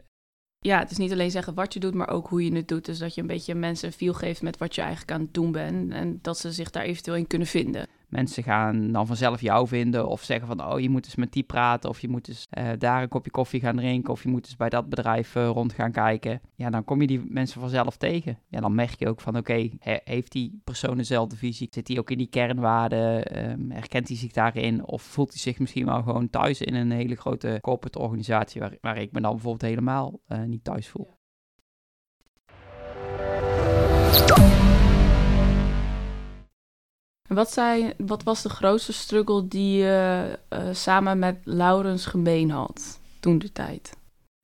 Ja, 0.60 0.80
het 0.80 0.92
is 0.92 0.98
niet 0.98 1.12
alleen 1.12 1.32
zeggen 1.32 1.54
wat 1.54 1.74
je 1.74 1.80
doet, 1.80 1.94
maar 1.94 2.10
ook 2.10 2.28
hoe 2.28 2.46
je 2.46 2.56
het 2.56 2.68
doet. 2.68 2.86
Dus 2.86 2.98
dat 3.00 3.16
je 3.16 3.22
een 3.22 3.28
beetje 3.28 3.56
mensen 3.56 3.88
een 3.88 3.94
feel 3.94 4.14
geeft 4.14 4.42
met 4.42 4.58
wat 4.58 4.76
je 4.76 4.82
eigenlijk 4.82 5.12
aan 5.12 5.22
het 5.22 5.34
doen 5.34 5.52
bent. 5.52 5.92
En 5.92 6.20
dat 6.22 6.38
ze 6.38 6.52
zich 6.52 6.70
daar 6.70 6.84
eventueel 6.84 7.18
in 7.18 7.28
kunnen 7.28 7.48
vinden. 7.48 7.88
Mensen 8.12 8.44
gaan 8.44 8.92
dan 8.92 9.08
vanzelf 9.08 9.42
jou 9.42 9.68
vinden 9.68 10.08
of 10.08 10.24
zeggen 10.24 10.48
van, 10.48 10.64
oh, 10.72 10.80
je 10.80 10.90
moet 10.90 11.06
eens 11.06 11.16
met 11.16 11.32
die 11.32 11.44
praten. 11.44 11.90
Of 11.90 12.00
je 12.00 12.10
moet 12.10 12.28
eens 12.28 12.48
eh, 12.50 12.70
daar 12.78 13.02
een 13.02 13.08
kopje 13.10 13.32
koffie 13.32 13.60
gaan 13.60 13.76
drinken. 13.76 14.12
Of 14.14 14.24
je 14.24 14.30
moet 14.30 14.46
eens 14.46 14.56
bij 14.56 14.70
dat 14.70 14.90
bedrijf 14.90 15.36
eh, 15.36 15.48
rond 15.48 15.74
gaan 15.74 15.92
kijken. 15.92 16.42
Ja, 16.56 16.70
dan 16.70 16.84
kom 16.84 17.02
je 17.02 17.08
die 17.08 17.22
mensen 17.28 17.62
vanzelf 17.62 17.98
tegen. 17.98 18.40
Ja, 18.48 18.60
dan 18.60 18.76
merk 18.76 19.00
je 19.00 19.08
ook 19.08 19.22
van, 19.22 19.38
oké, 19.38 19.70
he- 19.80 20.00
heeft 20.04 20.32
die 20.32 20.62
persoon 20.64 20.98
dezelfde 20.98 21.36
visie? 21.36 21.68
Zit 21.72 21.88
hij 21.88 22.00
ook 22.00 22.12
in 22.12 22.18
die 22.18 22.30
kernwaarden? 22.30 23.26
Ehm, 23.26 23.70
herkent 23.70 24.08
hij 24.08 24.18
zich 24.18 24.32
daarin? 24.32 24.86
Of 24.86 25.02
voelt 25.02 25.30
hij 25.30 25.40
zich 25.40 25.60
misschien 25.60 25.86
wel 25.86 26.04
gewoon 26.04 26.30
thuis 26.30 26.62
in 26.62 26.76
een 26.76 26.92
hele 26.92 27.16
grote 27.16 27.58
corporate 27.62 28.00
organisatie... 28.00 28.62
waar, 28.62 28.78
waar 28.82 28.98
ik 28.98 29.12
me 29.12 29.22
dan 29.22 29.32
bijvoorbeeld 29.32 29.70
helemaal 29.72 30.20
eh, 30.28 30.44
niet 30.44 30.64
thuis 30.64 30.88
voel? 30.88 31.20
Wat, 37.34 37.62
wat 37.98 38.24
was 38.24 38.42
de 38.42 38.50
grootste 38.50 38.94
struggle 38.94 39.48
die 39.48 39.78
je 39.78 40.40
eh, 40.48 40.68
samen 40.72 41.20
met 41.20 41.38
Laurens 41.44 42.06
gemeen 42.06 42.50
had 42.50 43.00
toen 43.20 43.40
de 43.40 43.52
tijd? 43.52 44.00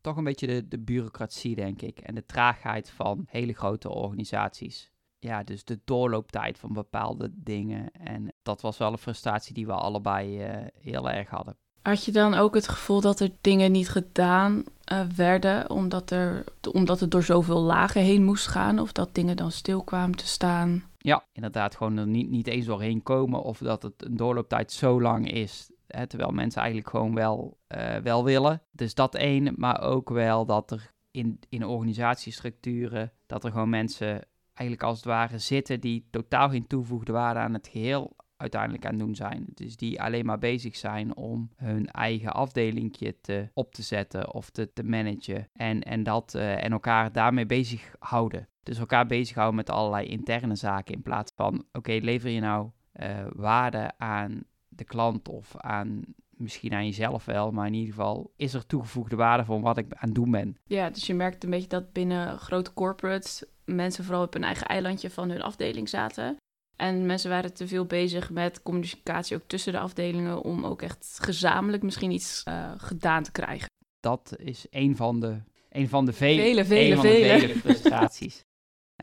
toch 0.07 0.17
een 0.17 0.23
beetje 0.23 0.47
de, 0.47 0.67
de 0.67 0.79
bureaucratie, 0.79 1.55
denk 1.55 1.81
ik. 1.81 1.99
En 1.99 2.15
de 2.15 2.25
traagheid 2.25 2.89
van 2.89 3.25
hele 3.27 3.53
grote 3.53 3.89
organisaties. 3.89 4.91
Ja, 5.19 5.43
dus 5.43 5.63
de 5.63 5.79
doorlooptijd 5.85 6.59
van 6.59 6.73
bepaalde 6.73 7.31
dingen. 7.33 7.91
En 7.91 8.33
dat 8.41 8.61
was 8.61 8.77
wel 8.77 8.91
een 8.91 8.97
frustratie 8.97 9.53
die 9.53 9.65
we 9.65 9.73
allebei 9.73 10.49
uh, 10.49 10.67
heel 10.73 11.09
erg 11.09 11.29
hadden. 11.29 11.57
Had 11.87 12.05
je 12.05 12.11
dan 12.11 12.33
ook 12.33 12.55
het 12.55 12.67
gevoel 12.67 13.01
dat 13.01 13.19
er 13.19 13.31
dingen 13.41 13.71
niet 13.71 13.89
gedaan 13.89 14.63
uh, 14.91 15.01
werden, 15.15 15.69
omdat, 15.69 16.11
er, 16.11 16.43
omdat 16.71 16.99
het 16.99 17.11
door 17.11 17.23
zoveel 17.23 17.61
lagen 17.61 18.01
heen 18.01 18.23
moest 18.23 18.47
gaan? 18.47 18.79
Of 18.79 18.91
dat 18.91 19.15
dingen 19.15 19.35
dan 19.35 19.51
stil 19.51 19.83
kwamen 19.83 20.17
te 20.17 20.27
staan? 20.27 20.83
Ja, 20.97 21.25
inderdaad, 21.31 21.75
gewoon 21.75 21.97
er 21.97 22.07
niet, 22.07 22.29
niet 22.29 22.47
eens 22.47 22.65
doorheen 22.65 23.03
komen. 23.03 23.41
Of 23.41 23.57
dat 23.57 23.83
het 23.83 23.93
een 23.97 24.17
doorlooptijd 24.17 24.71
zo 24.71 25.01
lang 25.01 25.31
is 25.31 25.71
Hè, 25.87 26.07
terwijl 26.07 26.31
mensen 26.31 26.61
eigenlijk 26.61 26.89
gewoon 26.89 27.13
wel, 27.13 27.57
uh, 27.75 27.95
wel 27.95 28.23
willen. 28.23 28.61
Dus 28.71 28.93
dat 28.93 29.15
één, 29.15 29.53
maar 29.57 29.81
ook 29.81 30.09
wel 30.09 30.45
dat 30.45 30.71
er 30.71 30.91
in, 31.11 31.39
in 31.49 31.65
organisatiestructuren, 31.65 33.13
dat 33.25 33.43
er 33.43 33.51
gewoon 33.51 33.69
mensen 33.69 34.27
eigenlijk 34.53 34.87
als 34.87 34.97
het 34.97 35.05
ware 35.05 35.39
zitten 35.39 35.79
die 35.79 36.07
totaal 36.11 36.49
geen 36.49 36.67
toevoegde 36.67 37.11
waarde 37.11 37.39
aan 37.39 37.53
het 37.53 37.67
geheel 37.67 38.15
uiteindelijk 38.37 38.85
aan 38.85 38.91
het 38.91 38.99
doen 38.99 39.15
zijn. 39.15 39.45
Dus 39.53 39.75
die 39.75 40.01
alleen 40.01 40.25
maar 40.25 40.39
bezig 40.39 40.75
zijn 40.75 41.15
om 41.15 41.49
hun 41.55 41.87
eigen 41.87 42.33
afdelingje 42.33 43.21
te, 43.21 43.49
op 43.53 43.73
te 43.73 43.81
zetten 43.81 44.33
of 44.33 44.49
te, 44.49 44.73
te 44.73 44.83
managen. 44.83 45.47
En, 45.53 45.81
en, 45.81 46.03
dat, 46.03 46.33
uh, 46.35 46.63
en 46.63 46.71
elkaar 46.71 47.11
daarmee 47.11 47.45
bezighouden. 47.45 48.47
Dus 48.63 48.77
elkaar 48.77 49.05
bezighouden 49.05 49.55
met 49.55 49.69
allerlei 49.69 50.07
interne 50.07 50.55
zaken 50.55 50.93
in 50.93 51.01
plaats 51.01 51.31
van, 51.35 51.65
oké, 51.71 51.91
lever 51.91 52.29
je 52.29 52.39
nou 52.39 52.69
uh, 52.93 53.27
waarde 53.35 53.91
aan 53.97 54.43
de 54.67 54.83
klant 54.83 55.29
of 55.29 55.57
aan 55.57 56.03
misschien 56.29 56.73
aan 56.73 56.85
jezelf 56.85 57.25
wel, 57.25 57.51
maar 57.51 57.67
in 57.67 57.73
ieder 57.73 57.93
geval 57.93 58.33
is 58.35 58.53
er 58.53 58.65
toegevoegde 58.65 59.15
waarde 59.15 59.45
voor 59.45 59.61
wat 59.61 59.77
ik 59.77 59.93
aan 59.93 60.07
het 60.07 60.15
doen 60.15 60.31
ben. 60.31 60.57
Ja, 60.65 60.89
dus 60.89 61.07
je 61.07 61.13
merkt 61.13 61.43
een 61.43 61.49
beetje 61.49 61.67
dat 61.67 61.93
binnen 61.93 62.39
grote 62.39 62.73
corporates 62.73 63.43
mensen 63.65 64.03
vooral 64.03 64.23
op 64.23 64.33
hun 64.33 64.43
eigen 64.43 64.67
eilandje 64.67 65.09
van 65.09 65.29
hun 65.29 65.41
afdeling 65.41 65.89
zaten. 65.89 66.37
En 66.77 67.05
mensen 67.05 67.29
waren 67.29 67.53
te 67.53 67.67
veel 67.67 67.85
bezig 67.85 68.29
met 68.29 68.63
communicatie 68.63 69.35
ook 69.35 69.47
tussen 69.47 69.73
de 69.73 69.79
afdelingen 69.79 70.41
om 70.41 70.65
ook 70.65 70.81
echt 70.81 71.17
gezamenlijk 71.21 71.83
misschien 71.83 72.11
iets 72.11 72.43
uh, 72.47 72.71
gedaan 72.77 73.23
te 73.23 73.31
krijgen. 73.31 73.69
Dat 73.99 74.35
is 74.37 74.65
een 74.69 74.95
van 74.95 75.19
de, 75.19 75.41
een 75.69 75.89
van 75.89 76.05
de 76.05 76.13
vele, 76.13 76.41
vele, 76.41 76.65
vele, 76.65 76.97
vele. 76.97 77.39
vele 77.39 77.55
frustraties. 77.59 78.45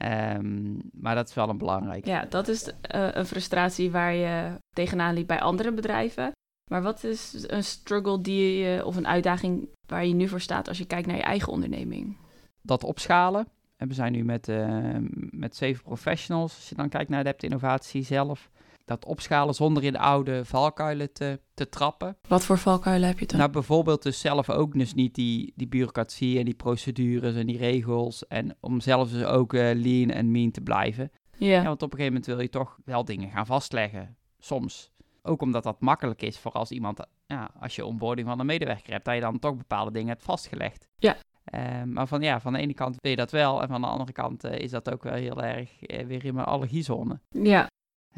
Um, 0.02 0.80
maar 1.02 1.14
dat 1.14 1.28
is 1.28 1.34
wel 1.34 1.48
een 1.48 1.58
belangrijke. 1.58 2.08
Ja, 2.08 2.26
dat 2.28 2.48
is 2.48 2.68
uh, 2.68 2.72
een 3.12 3.26
frustratie 3.26 3.90
waar 3.90 4.14
je 4.14 4.58
tegenaan 4.70 5.14
liep 5.14 5.26
bij 5.26 5.40
andere 5.40 5.72
bedrijven. 5.72 6.32
Maar 6.70 6.82
wat 6.82 7.04
is 7.04 7.44
een 7.46 7.64
struggle 7.64 8.20
die 8.20 8.58
je, 8.58 8.84
of 8.84 8.96
een 8.96 9.06
uitdaging 9.06 9.68
waar 9.86 10.06
je 10.06 10.14
nu 10.14 10.28
voor 10.28 10.40
staat 10.40 10.68
als 10.68 10.78
je 10.78 10.86
kijkt 10.86 11.06
naar 11.06 11.16
je 11.16 11.22
eigen 11.22 11.52
onderneming? 11.52 12.16
Dat 12.62 12.84
opschalen. 12.84 13.46
En 13.84 13.90
we 13.90 13.96
zijn 13.96 14.12
nu 14.12 14.24
met, 14.24 14.48
uh, 14.48 14.96
met 15.30 15.56
zeven 15.56 15.82
professionals. 15.82 16.54
Als 16.54 16.68
je 16.68 16.74
dan 16.74 16.88
kijkt 16.88 17.10
naar 17.10 17.24
de 17.24 17.34
innovatie 17.36 18.02
zelf. 18.02 18.50
Dat 18.84 19.04
opschalen 19.04 19.54
zonder 19.54 19.84
in 19.84 19.92
de 19.92 19.98
oude 19.98 20.44
valkuilen 20.44 21.12
te, 21.12 21.40
te 21.54 21.68
trappen. 21.68 22.16
Wat 22.28 22.44
voor 22.44 22.58
valkuilen 22.58 23.08
heb 23.08 23.18
je 23.18 23.26
dan? 23.26 23.38
Nou, 23.38 23.50
bijvoorbeeld 23.50 24.02
dus 24.02 24.20
zelf 24.20 24.50
ook 24.50 24.72
dus 24.72 24.94
niet 24.94 25.14
die, 25.14 25.52
die 25.56 25.68
bureaucratie 25.68 26.38
en 26.38 26.44
die 26.44 26.54
procedures 26.54 27.34
en 27.34 27.46
die 27.46 27.58
regels. 27.58 28.26
En 28.26 28.56
om 28.60 28.80
zelf 28.80 29.10
dus 29.10 29.24
ook 29.24 29.52
uh, 29.52 29.70
lean 29.74 30.10
en 30.10 30.30
mean 30.30 30.50
te 30.50 30.60
blijven. 30.60 31.10
Ja. 31.36 31.48
ja. 31.48 31.62
Want 31.62 31.82
op 31.82 31.92
een 31.92 31.98
gegeven 31.98 32.12
moment 32.12 32.26
wil 32.26 32.40
je 32.40 32.48
toch 32.48 32.78
wel 32.84 33.04
dingen 33.04 33.30
gaan 33.30 33.46
vastleggen. 33.46 34.16
Soms. 34.38 34.92
Ook 35.22 35.42
omdat 35.42 35.62
dat 35.62 35.80
makkelijk 35.80 36.22
is 36.22 36.38
voor 36.38 36.52
als 36.52 36.70
iemand, 36.70 37.06
ja, 37.26 37.50
als 37.60 37.76
je 37.76 37.84
onboarding 37.84 38.28
van 38.28 38.40
een 38.40 38.46
medewerker 38.46 38.92
hebt, 38.92 39.04
dat 39.04 39.14
je 39.14 39.20
dan 39.20 39.38
toch 39.38 39.56
bepaalde 39.56 39.90
dingen 39.90 40.08
hebt 40.08 40.22
vastgelegd. 40.22 40.88
Ja. 40.98 41.16
Uh, 41.52 41.82
maar 41.82 42.06
van, 42.06 42.22
ja, 42.22 42.40
van 42.40 42.52
de 42.52 42.58
ene 42.58 42.74
kant 42.74 42.96
wil 43.00 43.10
je 43.10 43.16
dat 43.16 43.30
wel 43.30 43.62
en 43.62 43.68
van 43.68 43.80
de 43.80 43.86
andere 43.86 44.12
kant 44.12 44.44
uh, 44.44 44.58
is 44.58 44.70
dat 44.70 44.90
ook 44.90 45.02
wel 45.02 45.14
heel 45.14 45.42
erg 45.42 45.90
uh, 45.90 46.06
weer 46.06 46.24
in 46.24 46.34
mijn 46.34 46.46
allergiezone. 46.46 47.20
Ja. 47.28 47.66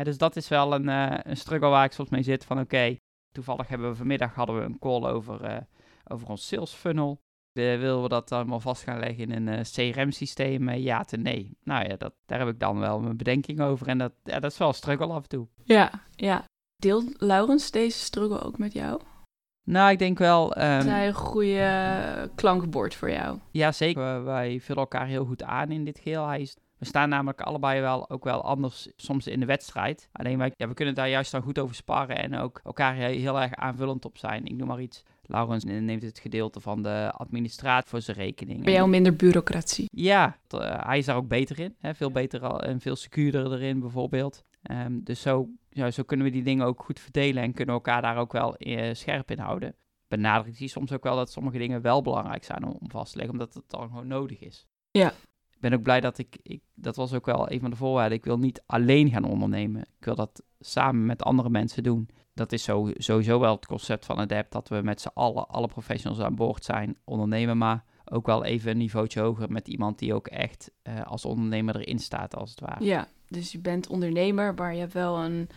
dus 0.03 0.19
dat 0.19 0.37
is 0.37 0.49
wel 0.49 0.75
een, 0.75 0.89
een 1.29 1.37
struggle 1.37 1.69
waar 1.69 1.85
ik 1.85 1.93
soms 1.93 2.09
mee 2.09 2.23
zit 2.23 2.45
van 2.45 2.57
oké, 2.57 2.65
okay, 2.75 3.01
toevallig 3.33 3.69
hebben 3.69 3.91
we 3.91 3.97
vanmiddag 3.97 4.35
hadden 4.35 4.57
we 4.57 4.63
een 4.63 4.79
call 4.79 5.05
over, 5.05 5.67
over 6.05 6.29
ons 6.29 6.47
sales 6.47 6.73
funnel. 6.73 7.21
willen 7.53 8.03
we 8.03 8.09
dat 8.09 8.33
allemaal 8.33 8.61
vast 8.61 8.83
gaan 8.83 8.99
leggen 8.99 9.31
in 9.31 9.47
een 9.47 9.63
CRM-systeem? 9.63 10.71
ja 10.71 11.03
te 11.03 11.17
nee. 11.17 11.59
Nou 11.63 11.89
ja, 11.89 11.97
dat, 11.97 12.15
daar 12.27 12.39
heb 12.39 12.49
ik 12.49 12.61
dan 12.61 12.79
wel 12.79 13.01
mijn 13.01 13.17
bedenking 13.17 13.61
over 13.61 13.89
en 13.89 13.99
dat, 13.99 14.13
ja, 14.23 14.41
dat 14.41 14.51
is 14.51 14.59
wel 14.59 14.69
een 14.69 14.75
struggle 14.75 15.13
af 15.13 15.23
en 15.23 15.29
toe. 15.29 15.47
Ja, 15.65 15.91
ja. 16.11 16.45
Deelt 16.77 17.21
Laurens 17.21 17.71
deze 17.71 17.99
struggle 17.99 18.41
ook 18.41 18.59
met 18.59 18.73
jou? 18.73 19.01
Nou, 19.67 19.91
ik 19.91 19.99
denk 19.99 20.19
wel... 20.19 20.59
Um, 20.59 20.79
is 20.79 20.85
hij 20.85 21.07
een 21.07 21.15
goede 21.15 22.31
klankbord 22.35 22.95
voor 22.95 23.11
jou? 23.11 23.39
Ja, 23.51 23.73
zeker. 23.73 24.25
Wij 24.25 24.61
vullen 24.61 24.83
elkaar 24.83 25.07
heel 25.07 25.25
goed 25.25 25.43
aan 25.43 25.71
in 25.71 25.85
dit 25.85 25.99
geheel. 25.99 26.27
Hij 26.27 26.41
is, 26.41 26.57
we 26.79 26.85
staan 26.85 27.09
namelijk 27.09 27.41
allebei 27.41 27.81
wel 27.81 28.11
ook 28.11 28.25
wel 28.25 28.45
anders 28.45 28.89
soms 28.97 29.27
in 29.27 29.41
de 29.41 29.47
wedstrijd. 29.47 30.09
Alleen 30.13 30.39
wij, 30.39 30.53
ja, 30.57 30.69
we 30.69 30.75
kunnen 30.75 30.95
daar 30.95 31.09
juist 31.09 31.33
dan 31.33 31.43
goed 31.43 31.59
over 31.59 31.75
sparren 31.75 32.17
en 32.17 32.39
ook 32.39 32.61
elkaar 32.65 32.95
heel 32.95 33.41
erg 33.41 33.55
aanvullend 33.55 34.05
op 34.05 34.19
zijn. 34.19 34.45
Ik 34.45 34.57
noem 34.57 34.69
maar 34.69 34.81
iets. 34.81 35.03
Laurens 35.23 35.65
neemt 35.65 36.03
het 36.03 36.19
gedeelte 36.19 36.61
van 36.61 36.83
de 36.83 37.13
administratie 37.15 37.89
voor 37.89 38.01
zijn 38.01 38.17
rekening. 38.17 38.65
Bij 38.65 38.73
jou 38.73 38.89
minder 38.89 39.17
bureaucratie? 39.17 39.89
Ja, 39.91 40.37
uh, 40.55 40.61
hij 40.87 40.99
is 40.99 41.05
daar 41.05 41.17
ook 41.17 41.29
beter 41.29 41.61
in. 41.61 41.75
Hè? 41.79 41.95
Veel 41.95 42.11
beter 42.11 42.41
al, 42.41 42.63
en 42.63 42.81
veel 42.81 42.97
secuurder 42.97 43.53
erin 43.53 43.81
bijvoorbeeld. 43.81 44.45
Um, 44.71 45.05
dus 45.05 45.21
zo, 45.21 45.49
ja, 45.71 45.91
zo 45.91 46.03
kunnen 46.03 46.27
we 46.27 46.33
die 46.33 46.43
dingen 46.43 46.67
ook 46.67 46.83
goed 46.83 47.01
verdelen 47.01 47.43
en 47.43 47.53
kunnen 47.53 47.75
we 47.75 47.81
elkaar 47.81 48.03
daar 48.03 48.17
ook 48.17 48.33
wel 48.33 48.55
uh, 48.59 48.95
scherp 48.95 49.31
in 49.31 49.39
houden. 49.39 49.75
Benadrukt 50.09 50.59
hij 50.59 50.67
soms 50.67 50.93
ook 50.93 51.03
wel 51.03 51.17
dat 51.17 51.31
sommige 51.31 51.59
dingen 51.59 51.83
wel 51.83 52.03
belangrijk 52.03 52.45
zijn 52.45 52.65
om, 52.65 52.77
om 52.81 52.91
vast 52.91 53.13
te 53.13 53.19
leggen, 53.19 53.35
omdat 53.35 53.55
het 53.55 53.65
dan 53.67 53.89
gewoon 53.89 54.07
nodig 54.07 54.41
is. 54.41 54.67
Ja. 54.91 55.13
Ik 55.51 55.61
ben 55.61 55.73
ook 55.73 55.83
blij 55.83 56.01
dat 56.01 56.19
ik, 56.19 56.39
ik, 56.43 56.63
dat 56.75 56.97
was 56.97 57.13
ook 57.13 57.27
wel 57.27 57.51
een 57.51 57.61
van 57.61 57.71
de 57.71 57.77
voorwaarden, 57.77 58.19
ik 58.19 58.25
wil 58.25 58.39
niet 58.39 58.63
alleen 58.67 59.11
gaan 59.11 59.25
ondernemen. 59.25 59.81
Ik 59.81 60.05
wil 60.05 60.15
dat 60.15 60.43
samen 60.61 61.07
met 61.07 61.23
andere 61.23 61.51
mensen 61.51 61.83
doen. 61.83 62.09
Dat 62.35 62.53
is 62.53 62.63
zo, 62.63 62.91
sowieso 62.95 63.41
wel 63.41 63.55
het 63.55 63.67
concept 63.67 64.05
van 64.05 64.19
Adapt, 64.19 64.53
dat 64.53 64.69
we 64.69 64.81
met 64.83 65.01
z'n 65.01 65.11
allen, 65.15 65.49
alle 65.49 65.69
professionals 65.69 66.21
aan 66.21 66.35
boord 66.35 66.65
zijn, 66.65 66.97
ondernemen, 67.05 67.59
maar 67.59 67.85
ook 68.05 68.27
wel 68.27 68.45
even 68.45 68.71
een 68.71 68.77
niveautje 68.77 69.21
hoger 69.21 69.51
met 69.51 69.69
iemand 69.69 69.99
die 69.99 70.15
ook 70.15 70.27
echt 70.27 70.71
uh, 70.83 71.03
als 71.03 71.25
ondernemer 71.25 71.77
erin 71.77 71.99
staat, 71.99 72.37
als 72.37 72.51
het 72.51 72.61
ware. 72.61 72.85
Ja, 72.85 73.09
dus 73.29 73.53
je 73.53 73.59
bent 73.59 73.87
ondernemer, 73.87 74.55
maar 74.55 74.75
je 74.75 74.81
hebt 74.81 74.93
wel 74.93 75.17
een, 75.17 75.49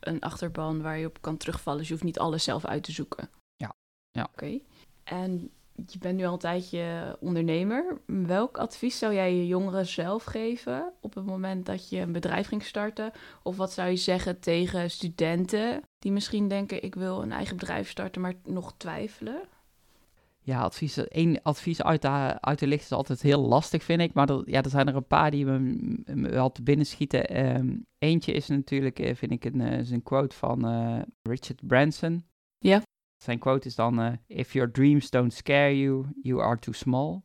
een 0.00 0.20
achterban 0.20 0.82
waar 0.82 0.98
je 0.98 1.06
op 1.06 1.20
kan 1.20 1.36
terugvallen. 1.36 1.78
Dus 1.78 1.88
je 1.88 1.94
hoeft 1.94 2.06
niet 2.06 2.18
alles 2.18 2.44
zelf 2.44 2.64
uit 2.64 2.82
te 2.82 2.92
zoeken. 2.92 3.30
Ja. 3.56 3.74
ja. 4.10 4.22
Oké. 4.22 4.32
Okay. 4.32 4.62
En 5.04 5.50
je 5.86 5.98
bent 5.98 6.16
nu 6.16 6.24
al 6.24 6.32
een 6.32 6.38
tijdje 6.38 7.16
ondernemer. 7.20 8.00
Welk 8.06 8.58
advies 8.58 8.98
zou 8.98 9.14
jij 9.14 9.34
je 9.34 9.46
jongeren 9.46 9.86
zelf 9.86 10.24
geven 10.24 10.92
op 11.00 11.14
het 11.14 11.26
moment 11.26 11.66
dat 11.66 11.88
je 11.88 11.98
een 11.98 12.12
bedrijf 12.12 12.46
ging 12.46 12.64
starten? 12.64 13.12
Of 13.42 13.56
wat 13.56 13.72
zou 13.72 13.88
je 13.88 13.96
zeggen 13.96 14.40
tegen 14.40 14.90
studenten 14.90 15.82
die 15.98 16.12
misschien 16.12 16.48
denken: 16.48 16.82
ik 16.82 16.94
wil 16.94 17.22
een 17.22 17.32
eigen 17.32 17.56
bedrijf 17.56 17.88
starten, 17.88 18.20
maar 18.20 18.34
nog 18.44 18.74
twijfelen? 18.76 19.40
Ja, 20.46 20.60
advies, 20.60 20.96
één 20.96 21.42
advies 21.42 21.82
uit 21.82 22.02
de, 22.02 22.40
uit 22.40 22.58
de 22.58 22.66
licht 22.66 22.84
is 22.84 22.92
altijd 22.92 23.22
heel 23.22 23.40
lastig, 23.40 23.82
vind 23.82 24.00
ik. 24.00 24.12
Maar 24.12 24.30
er, 24.30 24.42
ja, 24.44 24.62
er 24.62 24.70
zijn 24.70 24.88
er 24.88 24.96
een 24.96 25.06
paar 25.06 25.30
die 25.30 25.44
me, 25.44 25.58
me 26.14 26.28
wel 26.28 26.52
te 26.52 26.62
binnen 26.62 26.86
schieten. 26.86 27.46
Um, 27.56 27.86
eentje 27.98 28.32
is 28.32 28.48
natuurlijk, 28.48 29.12
vind 29.14 29.32
ik, 29.32 29.44
een, 29.44 29.60
is 29.60 29.90
een 29.90 30.02
quote 30.02 30.36
van 30.36 30.68
uh, 30.68 30.98
Richard 31.22 31.66
Branson. 31.66 32.24
Ja. 32.58 32.82
Zijn 33.16 33.38
quote 33.38 33.68
is 33.68 33.74
dan, 33.74 34.00
uh, 34.00 34.12
if 34.26 34.52
your 34.52 34.70
dreams 34.70 35.10
don't 35.10 35.32
scare 35.32 35.80
you, 35.80 36.06
you 36.22 36.42
are 36.42 36.58
too 36.58 36.72
small. 36.74 37.20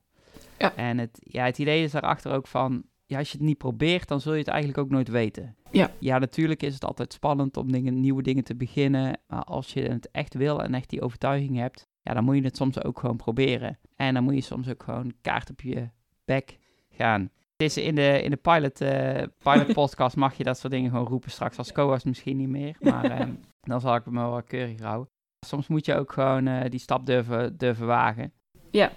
Ja. 0.58 0.76
En 0.76 0.98
het, 0.98 1.20
ja, 1.24 1.46
het 1.46 1.60
idee 1.60 1.84
is 1.84 1.92
daarachter 1.92 2.32
ook 2.32 2.48
van, 2.48 2.84
ja, 3.06 3.18
als 3.18 3.32
je 3.32 3.38
het 3.38 3.48
niet 3.48 3.58
probeert, 3.58 4.08
dan 4.08 4.22
zul 4.22 4.34
je 4.34 4.40
het 4.40 4.48
eigenlijk 4.48 4.80
ook 4.80 4.90
nooit 4.90 5.10
weten. 5.10 5.56
Ja. 5.72 5.92
Ja, 6.00 6.18
natuurlijk 6.18 6.64
is 6.64 6.74
het 6.74 6.86
altijd 6.86 7.14
spannend 7.14 7.58
om 7.58 7.72
dingen, 7.72 8.00
nieuwe 8.00 8.22
dingen 8.22 8.44
te 8.44 8.56
beginnen. 8.56 9.20
Maar 9.28 9.44
als 9.44 9.74
je 9.74 9.82
het 9.82 10.12
echt 10.12 10.34
wil 10.34 10.64
en 10.64 10.74
echt 10.74 10.90
die 10.90 11.02
overtuiging 11.02 11.58
hebt, 11.58 11.90
ja, 12.02 12.14
dan 12.14 12.24
moet 12.24 12.36
je 12.36 12.42
het 12.42 12.58
soms 12.58 12.84
ook 12.84 13.00
gewoon 13.00 13.18
proberen. 13.18 13.80
En 13.96 14.14
dan 14.14 14.24
moet 14.24 14.34
je 14.34 14.42
soms 14.42 14.70
ook 14.70 14.84
gewoon 14.84 15.14
kaart 15.22 15.50
op 15.50 15.62
je 15.62 15.90
bek 16.26 16.58
gaan. 16.90 17.22
Het 17.58 17.70
is 17.70 17.78
in 17.78 17.96
de, 17.96 18.22
in 18.24 18.30
de 18.30 18.38
pilot, 18.38 18.82
uh, 18.82 19.24
pilot 19.38 19.74
podcast 19.82 20.16
mag 20.16 20.34
je 20.34 20.44
dat 20.44 20.58
soort 20.58 20.74
dingen 20.74 20.90
gewoon 20.92 21.08
roepen 21.08 21.32
straks. 21.32 21.58
Als 21.58 21.72
co-host 21.72 22.06
misschien 22.06 22.38
niet 22.38 22.50
meer, 22.50 22.76
maar 22.80 23.22
um, 23.22 23.40
dan 23.62 23.82
zal 23.82 23.96
ik 23.96 24.06
me 24.06 24.20
wel 24.20 24.44
keurig 24.44 24.80
houden. 24.80 25.10
Soms 25.46 25.68
moet 25.68 25.86
je 25.86 25.96
ook 25.96 26.12
gewoon 26.12 26.48
uh, 26.48 26.62
die 26.70 26.80
stap 26.80 27.06
durven, 27.06 27.58
durven 27.58 27.86
wagen. 27.86 28.34
Ja. 28.72 28.92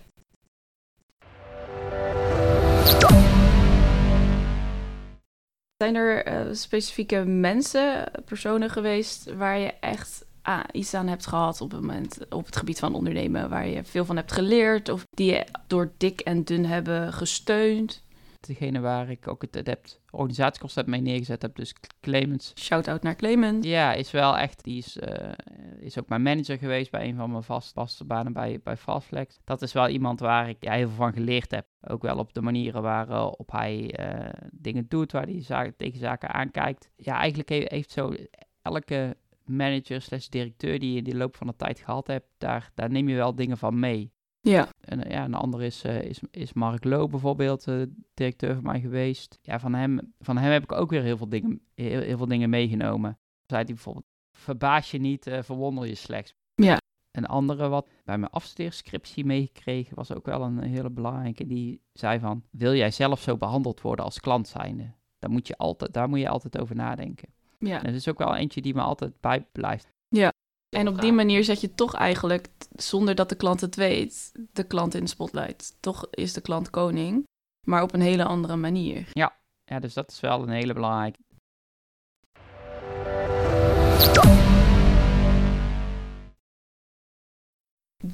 Zijn 5.76 5.94
er 5.94 6.46
uh, 6.46 6.54
specifieke 6.54 7.24
mensen, 7.24 8.10
personen 8.24 8.70
geweest 8.70 9.34
waar 9.34 9.58
je 9.58 9.72
echt 9.80 10.26
ah, 10.44 10.64
iets 10.72 10.94
aan 10.94 11.06
hebt 11.06 11.26
gehad 11.26 11.60
op 11.60 11.70
het 11.70 11.80
moment 11.80 12.18
op 12.28 12.46
het 12.46 12.56
gebied 12.56 12.78
van 12.78 12.94
ondernemen, 12.94 13.48
waar 13.48 13.68
je 13.68 13.84
veel 13.84 14.04
van 14.04 14.16
hebt 14.16 14.32
geleerd 14.32 14.88
of 14.88 15.06
die 15.10 15.32
je 15.32 15.44
door 15.66 15.92
dik 15.96 16.20
en 16.20 16.44
dun 16.44 16.64
hebben 16.64 17.12
gesteund? 17.12 18.04
degene 18.46 18.80
waar 18.80 19.10
ik 19.10 19.28
ook 19.28 19.42
het 19.42 19.56
adept 19.56 20.00
organisatieconcept 20.10 20.88
mee 20.88 21.00
neergezet 21.00 21.42
heb. 21.42 21.56
Dus 21.56 21.74
Clemens. 22.00 22.52
Shout-out 22.58 23.02
naar 23.02 23.16
Clemens. 23.16 23.66
Ja, 23.66 23.92
is 23.92 24.10
wel 24.10 24.38
echt, 24.38 24.64
die 24.64 24.78
is, 24.78 24.96
uh, 24.96 25.32
is 25.78 25.98
ook 25.98 26.08
mijn 26.08 26.22
manager 26.22 26.58
geweest 26.58 26.90
bij 26.90 27.08
een 27.08 27.16
van 27.16 27.30
mijn 27.30 27.42
vast, 27.42 27.72
vaste 27.72 28.04
banen 28.04 28.32
bij, 28.32 28.60
bij 28.64 28.76
Fastflex. 28.76 29.40
Dat 29.44 29.62
is 29.62 29.72
wel 29.72 29.88
iemand 29.88 30.20
waar 30.20 30.48
ik 30.48 30.56
ja, 30.60 30.72
heel 30.72 30.88
veel 30.88 30.96
van 30.96 31.12
geleerd 31.12 31.50
heb. 31.50 31.66
Ook 31.80 32.02
wel 32.02 32.18
op 32.18 32.34
de 32.34 32.42
manieren 32.42 32.82
waarop 32.82 33.50
hij 33.50 33.98
uh, 34.00 34.28
dingen 34.52 34.86
doet, 34.88 35.12
waar 35.12 35.26
hij 35.26 35.42
zaken, 35.42 35.76
tegen 35.76 35.98
zaken 35.98 36.32
aankijkt. 36.32 36.90
Ja, 36.96 37.18
eigenlijk 37.18 37.48
heeft, 37.48 37.70
heeft 37.70 37.90
zo 37.90 38.14
elke 38.62 39.16
manager 39.44 40.00
slash 40.00 40.26
directeur 40.26 40.78
die 40.78 40.92
je 40.92 40.98
in 40.98 41.04
de 41.04 41.16
loop 41.16 41.36
van 41.36 41.46
de 41.46 41.56
tijd 41.56 41.78
gehad 41.78 42.06
hebt, 42.06 42.26
daar, 42.38 42.70
daar 42.74 42.90
neem 42.90 43.08
je 43.08 43.14
wel 43.14 43.34
dingen 43.34 43.58
van 43.58 43.78
mee. 43.78 44.12
Ja. 44.40 44.68
En 44.80 45.10
ja, 45.10 45.24
een 45.24 45.34
ander 45.34 45.62
is, 45.62 45.84
uh, 45.84 46.02
is, 46.02 46.20
is 46.30 46.52
Mark 46.52 46.84
Low 46.84 47.10
bijvoorbeeld, 47.10 47.66
uh, 47.66 47.82
directeur 48.14 48.54
van 48.54 48.62
mij 48.62 48.80
geweest. 48.80 49.38
Ja, 49.42 49.60
van 49.60 49.74
hem, 49.74 50.14
van 50.20 50.36
hem 50.36 50.52
heb 50.52 50.62
ik 50.62 50.72
ook 50.72 50.90
weer 50.90 51.02
heel 51.02 51.16
veel 51.16 51.28
dingen, 51.28 51.60
heel, 51.74 52.00
heel 52.00 52.16
veel 52.16 52.26
dingen 52.26 52.50
meegenomen. 52.50 53.18
Zei 53.46 53.64
hij 53.64 53.74
bijvoorbeeld, 53.74 54.06
verbaas 54.32 54.90
je 54.90 54.98
niet, 54.98 55.26
uh, 55.26 55.42
verwonder 55.42 55.86
je 55.86 55.94
slechts. 55.94 56.34
Ja. 56.54 56.78
Een 57.10 57.26
andere 57.26 57.68
wat 57.68 57.88
bij 58.04 58.18
mijn 58.18 58.32
afstudeerscriptie 58.32 59.24
meegekregen 59.24 59.96
was 59.96 60.12
ook 60.12 60.26
wel 60.26 60.42
een 60.42 60.58
hele 60.58 60.90
belangrijke. 60.90 61.46
Die 61.46 61.80
zei 61.92 62.18
van, 62.18 62.42
wil 62.50 62.74
jij 62.74 62.90
zelf 62.90 63.20
zo 63.20 63.36
behandeld 63.36 63.80
worden 63.80 64.04
als 64.04 64.20
klant 64.20 64.48
zijnde? 64.48 64.92
Daar 65.18 65.30
moet 65.30 65.46
je 65.46 65.56
altijd, 65.56 65.92
daar 65.92 66.08
moet 66.08 66.18
je 66.18 66.28
altijd 66.28 66.58
over 66.58 66.74
nadenken. 66.76 67.28
Ja. 67.58 67.78
En 67.78 67.84
dat 67.84 67.94
is 67.94 68.08
ook 68.08 68.18
wel 68.18 68.34
eentje 68.34 68.62
die 68.62 68.74
me 68.74 68.80
altijd 68.80 69.20
bijblijft. 69.20 69.88
Ja. 70.08 70.32
En 70.76 70.88
op 70.88 71.00
die 71.00 71.12
manier 71.12 71.44
zet 71.44 71.60
je 71.60 71.74
toch 71.74 71.94
eigenlijk, 71.94 72.48
zonder 72.76 73.14
dat 73.14 73.28
de 73.28 73.34
klant 73.34 73.60
het 73.60 73.76
weet, 73.76 74.32
de 74.52 74.64
klant 74.64 74.94
in 74.94 75.04
de 75.04 75.10
spotlight. 75.10 75.76
Toch 75.80 76.06
is 76.10 76.32
de 76.32 76.40
klant 76.40 76.70
koning, 76.70 77.24
maar 77.66 77.82
op 77.82 77.92
een 77.92 78.00
hele 78.00 78.24
andere 78.24 78.56
manier. 78.56 79.08
Ja, 79.12 79.36
ja 79.64 79.78
dus 79.80 79.94
dat 79.94 80.10
is 80.10 80.20
wel 80.20 80.42
een 80.42 80.48
hele 80.48 80.72
belangrijke. 80.72 81.18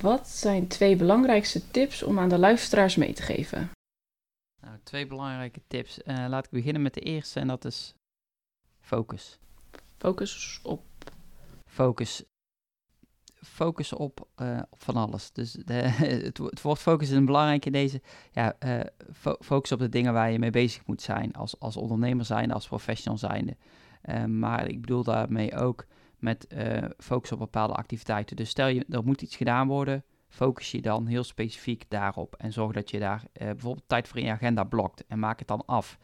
Wat 0.01 0.29
zijn 0.29 0.69
twee 0.69 0.97
belangrijkste 0.97 1.71
tips 1.71 2.03
om 2.03 2.19
aan 2.19 2.29
de 2.29 2.39
luisteraars 2.39 2.97
mee 2.97 3.13
te 3.13 3.23
geven? 3.23 3.71
Nou, 4.61 4.79
twee 4.83 5.07
belangrijke 5.07 5.61
tips. 5.67 5.99
Uh, 6.05 6.27
laat 6.29 6.45
ik 6.45 6.51
beginnen 6.51 6.83
met 6.83 6.95
de 6.95 7.01
eerste 7.01 7.41
en 7.41 7.47
dat 7.47 7.65
is 7.65 7.95
focus. 8.91 9.39
Focus 9.97 10.61
op. 10.63 10.83
Focus. 11.67 12.25
Focus 13.35 13.93
op, 13.93 14.29
uh, 14.43 14.59
op 14.71 14.83
van 14.83 14.97
alles. 14.97 15.33
Dus 15.33 15.53
de, 15.53 15.75
het, 16.15 16.39
het, 16.39 16.63
woord 16.63 16.79
focus 16.79 17.11
is 17.11 17.17
een 17.17 17.25
belangrijke 17.25 17.67
in 17.67 17.73
deze. 17.73 18.01
Ja, 18.33 18.57
uh, 18.65 18.81
fo 19.13 19.37
focus 19.41 19.73
op 19.73 19.79
de 19.79 19.89
dingen 19.89 20.13
waar 20.13 20.31
je 20.31 20.39
mee 20.39 20.51
bezig 20.51 20.87
moet 20.87 21.03
zijn. 21.03 21.33
Als, 21.33 21.61
als 21.61 21.77
ondernemer 21.77 22.25
zijnde, 22.25 22.55
als 22.55 22.67
professional 22.67 23.19
zijnde. 23.19 23.57
Uh, 24.05 24.25
maar 24.25 24.69
ik 24.69 24.81
bedoel 24.81 25.03
daarmee 25.03 25.57
ook 25.57 25.87
met 26.19 26.47
focus 26.99 27.33
op 27.33 27.39
bepaalde 27.39 27.75
activiteiten. 27.75 28.37
Dus 28.37 28.51
stel 28.51 28.67
je, 28.67 28.85
er 28.89 29.05
moet 29.05 29.23
iets 29.23 29.37
gedaan 29.37 29.69
worden. 29.69 30.05
Focus 30.29 30.71
je 30.71 30.81
dan 30.81 31.07
heel 31.07 31.25
specifiek 31.25 31.85
daarop. 31.89 32.35
En 32.35 32.53
zorg 32.53 32.73
dat 32.73 32.91
je 32.91 32.99
daar 32.99 33.25
bijvoorbeeld 33.33 33.89
tijd 33.89 34.09
voor 34.09 34.19
in 34.19 34.25
je 34.25 34.33
agenda 34.33 34.65
blokt. 34.65 35.07
En 35.07 35.19
maak 35.19 35.39
het 35.39 35.49
dan 35.49 35.63
af. 35.67 35.99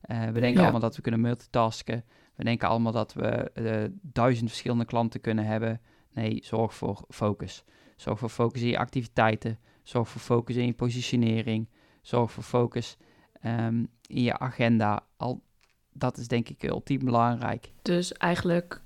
we 0.00 0.32
denken 0.32 0.52
ja. 0.52 0.62
allemaal 0.62 0.80
dat 0.80 0.96
we 0.96 1.02
kunnen 1.02 1.20
multitasken. 1.20 2.04
We 2.34 2.44
denken 2.44 2.68
allemaal 2.68 2.92
dat 2.92 3.12
we 3.12 3.50
uh, 3.54 3.84
duizend 4.02 4.48
verschillende 4.48 4.84
klanten 4.84 5.20
kunnen 5.20 5.46
hebben. 5.46 5.80
Nee, 6.12 6.40
zorg 6.42 6.74
voor 6.74 7.04
focus. 7.08 7.64
Zorg 7.96 8.18
voor 8.18 8.28
focus 8.28 8.60
in 8.60 8.68
je 8.68 8.78
activiteiten. 8.78 9.58
Zorg 9.82 10.08
voor 10.08 10.20
focus 10.20 10.56
in 10.56 10.66
je 10.66 10.72
positionering. 10.72 11.68
Zorg 12.02 12.32
voor 12.32 12.42
focus 12.42 12.96
um, 13.44 13.88
in 14.06 14.22
je 14.22 14.38
agenda. 14.38 15.00
Al, 15.16 15.42
dat 15.92 16.16
is 16.16 16.28
denk 16.28 16.48
ik 16.48 16.62
ultiem 16.62 17.04
belangrijk. 17.04 17.72
Dus 17.82 18.12
eigenlijk 18.12 18.80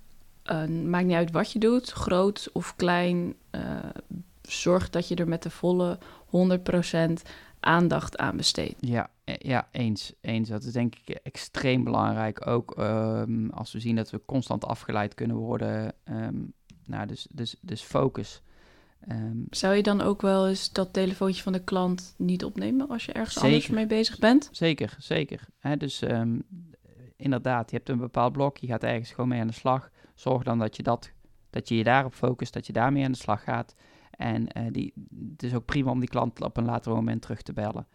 uh, 0.44 0.66
maakt 0.66 1.06
niet 1.06 1.16
uit 1.16 1.30
wat 1.30 1.52
je 1.52 1.58
doet, 1.58 1.90
groot 1.90 2.50
of 2.52 2.76
klein. 2.76 3.34
Uh, 3.50 3.78
zorg 4.42 4.90
dat 4.90 5.08
je 5.08 5.14
er 5.14 5.28
met 5.28 5.42
de 5.42 5.50
volle 5.50 5.98
100% 5.98 7.12
aandacht 7.60 8.18
aan 8.18 8.36
besteedt. 8.36 8.76
Ja, 8.80 9.10
ja, 9.24 9.68
eens. 9.70 10.12
eens. 10.20 10.48
Dat 10.48 10.64
is 10.64 10.72
denk 10.72 10.94
ik 11.04 11.08
extreem 11.08 11.84
belangrijk. 11.84 12.46
Ook 12.46 12.74
um, 12.78 13.50
als 13.50 13.72
we 13.72 13.80
zien 13.80 13.96
dat 13.96 14.10
we 14.10 14.20
constant 14.26 14.64
afgeleid 14.64 15.14
kunnen 15.14 15.36
worden. 15.36 15.94
Um, 16.04 16.52
nou, 16.84 17.06
dus, 17.06 17.26
dus, 17.30 17.56
dus 17.60 17.82
focus. 17.82 18.42
Um, 19.08 19.46
Zou 19.50 19.74
je 19.74 19.82
dan 19.82 20.00
ook 20.00 20.22
wel 20.22 20.48
eens 20.48 20.72
dat 20.72 20.92
telefoontje 20.92 21.42
van 21.42 21.52
de 21.52 21.64
klant 21.64 22.14
niet 22.18 22.44
opnemen 22.44 22.88
als 22.88 23.04
je 23.04 23.12
ergens 23.12 23.34
zeker. 23.34 23.48
anders 23.48 23.68
mee 23.68 23.86
bezig 23.86 24.18
bent? 24.18 24.48
Zeker, 24.52 24.96
zeker. 24.98 25.46
Dus 25.78 26.02
inderdaad, 27.16 27.70
je 27.70 27.76
hebt 27.76 27.88
een 27.88 27.98
bepaald 27.98 28.32
blok, 28.32 28.56
je 28.56 28.66
gaat 28.66 28.82
ergens 28.82 29.10
gewoon 29.10 29.28
mee 29.28 29.40
aan 29.40 29.46
de 29.46 29.52
slag. 29.52 29.90
Zorg 30.14 30.42
dan 30.42 30.58
dat 30.58 30.76
je, 30.76 30.82
dat, 30.82 31.10
dat 31.50 31.68
je 31.68 31.76
je 31.76 31.84
daarop 31.84 32.14
focust, 32.14 32.52
dat 32.52 32.66
je 32.66 32.72
daarmee 32.72 33.04
aan 33.04 33.12
de 33.12 33.18
slag 33.18 33.42
gaat. 33.42 33.74
En 34.16 34.46
uh, 34.58 34.66
die, 34.70 34.92
het 35.30 35.42
is 35.42 35.54
ook 35.54 35.64
prima 35.64 35.90
om 35.90 36.00
die 36.00 36.08
klant 36.08 36.42
op 36.42 36.56
een 36.56 36.64
later 36.64 36.92
moment 36.92 37.22
terug 37.22 37.42
te 37.42 37.52
bellen. 37.52 37.86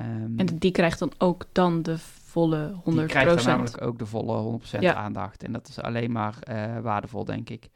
Um, 0.00 0.38
en 0.38 0.46
die 0.58 0.70
krijgt 0.70 0.98
dan 0.98 1.12
ook 1.18 1.46
dan 1.52 1.82
de 1.82 1.98
volle 1.98 2.80
100%? 2.80 2.82
Die 2.84 3.06
krijgt 3.06 3.36
dan 3.36 3.46
namelijk 3.46 3.82
ook 3.82 3.98
de 3.98 4.06
volle 4.06 4.60
100% 4.76 4.78
ja. 4.80 4.94
aandacht. 4.94 5.42
En 5.42 5.52
dat 5.52 5.68
is 5.68 5.80
alleen 5.80 6.12
maar 6.12 6.38
uh, 6.48 6.80
waardevol, 6.80 7.24
denk 7.24 7.50
ik. 7.50 7.68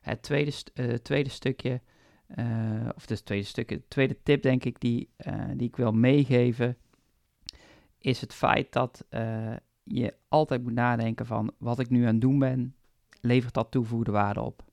Het 0.00 0.22
tweede, 0.22 0.50
st 0.50 0.70
uh, 0.74 0.94
tweede 0.94 1.30
stukje, 1.30 1.80
of 2.94 3.08
het 3.08 3.24
tweede 3.24 3.46
stukje, 3.46 3.76
de 3.76 3.88
tweede 3.88 4.16
tip, 4.22 4.42
denk 4.42 4.64
ik, 4.64 4.80
die, 4.80 5.10
die 5.56 5.68
ik 5.68 5.76
wil 5.76 5.92
meegeven, 5.92 6.76
is 7.98 8.20
het 8.20 8.34
feit 8.34 8.72
dat 8.72 9.04
je 9.82 10.14
altijd 10.28 10.62
moet 10.62 10.72
nadenken 10.72 11.26
van 11.26 11.52
wat 11.58 11.78
ik 11.78 11.90
nu 11.90 12.00
aan 12.00 12.12
het 12.12 12.20
doen 12.20 12.38
ben, 12.38 12.74
levert 13.20 13.54
dat 13.54 13.70
toegevoegde 13.70 14.10
waarde 14.10 14.40
op? 14.40 14.64